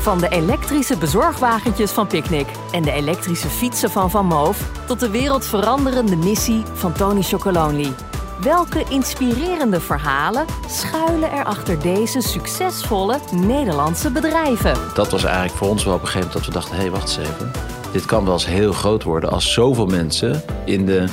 Van 0.00 0.18
de 0.18 0.28
elektrische 0.28 0.98
bezorgwagentjes 0.98 1.90
van 1.90 2.06
Picnic 2.06 2.46
en 2.72 2.82
de 2.82 2.92
elektrische 2.92 3.48
fietsen 3.48 3.90
van 3.90 4.10
Van 4.10 4.26
Moof... 4.26 4.84
tot 4.86 5.00
de 5.00 5.10
wereldveranderende 5.10 6.16
missie 6.16 6.62
van 6.64 6.92
Tony 6.92 7.22
Chocolonely. 7.22 8.07
Welke 8.42 8.84
inspirerende 8.88 9.80
verhalen 9.80 10.46
schuilen 10.68 11.30
er 11.30 11.44
achter 11.44 11.80
deze 11.80 12.20
succesvolle 12.20 13.18
Nederlandse 13.32 14.10
bedrijven? 14.10 14.74
Dat 14.94 15.10
was 15.10 15.24
eigenlijk 15.24 15.54
voor 15.54 15.68
ons 15.68 15.84
wel 15.84 15.94
op 15.94 16.00
een 16.00 16.06
gegeven 16.06 16.28
moment 16.28 16.44
dat 16.44 16.54
we 16.54 16.60
dachten... 16.60 16.76
hé, 16.76 16.82
hey, 16.82 16.90
wacht 16.90 17.18
eens 17.18 17.28
even. 17.28 17.50
Dit 17.92 18.04
kan 18.04 18.24
wel 18.24 18.32
eens 18.32 18.46
heel 18.46 18.72
groot 18.72 19.02
worden 19.02 19.30
als 19.30 19.52
zoveel 19.52 19.86
mensen 19.86 20.42
in 20.64 20.86
de 20.86 21.04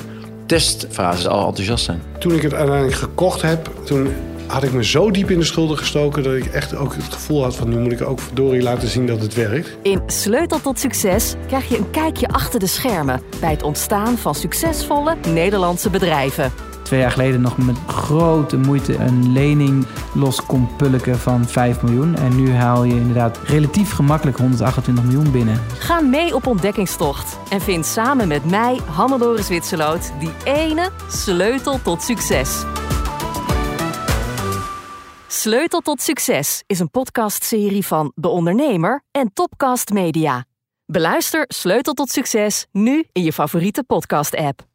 testfase 0.45 1.29
al 1.29 1.47
enthousiast 1.47 1.85
zijn. 1.85 2.01
Toen 2.19 2.33
ik 2.33 2.41
het 2.41 2.53
uiteindelijk 2.53 2.97
gekocht 2.97 3.41
heb, 3.41 3.69
toen 3.85 4.13
had 4.47 4.63
ik 4.63 4.73
me 4.73 4.83
zo 4.83 5.11
diep 5.11 5.29
in 5.29 5.39
de 5.39 5.45
schulden 5.45 5.77
gestoken 5.77 6.23
dat 6.23 6.33
ik 6.33 6.45
echt 6.45 6.75
ook 6.75 6.95
het 6.95 7.13
gevoel 7.13 7.43
had 7.43 7.55
van 7.55 7.69
nu 7.69 7.77
moet 7.77 7.91
ik 7.91 8.01
ook 8.01 8.19
verdorie 8.19 8.61
laten 8.61 8.87
zien 8.87 9.07
dat 9.07 9.21
het 9.21 9.33
werkt. 9.33 9.77
In 9.81 10.01
Sleutel 10.07 10.61
tot 10.61 10.79
Succes 10.79 11.35
krijg 11.47 11.69
je 11.69 11.77
een 11.77 11.91
kijkje 11.91 12.27
achter 12.27 12.59
de 12.59 12.67
schermen 12.67 13.21
bij 13.39 13.51
het 13.51 13.63
ontstaan 13.63 14.17
van 14.17 14.35
succesvolle 14.35 15.15
Nederlandse 15.33 15.89
bedrijven. 15.89 16.51
Twee 16.85 16.99
jaar 16.99 17.11
geleden 17.11 17.41
nog 17.41 17.57
met 17.57 17.77
grote 17.87 18.57
moeite 18.57 18.95
een 18.95 19.31
lening 19.31 19.85
los 20.13 20.45
kon 20.45 20.75
pulken 20.75 21.19
van 21.19 21.45
5 21.45 21.81
miljoen. 21.81 22.15
En 22.15 22.35
nu 22.35 22.53
haal 22.53 22.83
je 22.83 22.95
inderdaad 22.95 23.39
relatief 23.43 23.91
gemakkelijk 23.91 24.37
128 24.37 25.03
miljoen 25.03 25.31
binnen. 25.31 25.61
Ga 25.77 26.01
mee 26.01 26.35
op 26.35 26.47
ontdekkingstocht 26.47 27.37
en 27.49 27.61
vind 27.61 27.85
samen 27.85 28.27
met 28.27 28.49
mij, 28.49 28.79
Hannelore 28.85 29.41
Zwitserloot, 29.41 30.11
die 30.19 30.31
ene 30.43 30.89
sleutel 31.09 31.81
tot 31.81 32.01
succes. 32.01 32.63
Sleutel 35.27 35.79
tot 35.79 36.01
Succes 36.01 36.63
is 36.67 36.79
een 36.79 36.89
podcastserie 36.89 37.85
van 37.85 38.11
De 38.15 38.27
Ondernemer 38.27 39.03
en 39.11 39.33
Topcast 39.33 39.89
Media. 39.89 40.45
Beluister 40.85 41.45
Sleutel 41.47 41.93
tot 41.93 42.09
Succes 42.09 42.65
nu 42.71 43.05
in 43.11 43.23
je 43.23 43.33
favoriete 43.33 43.83
podcast-app. 43.83 44.74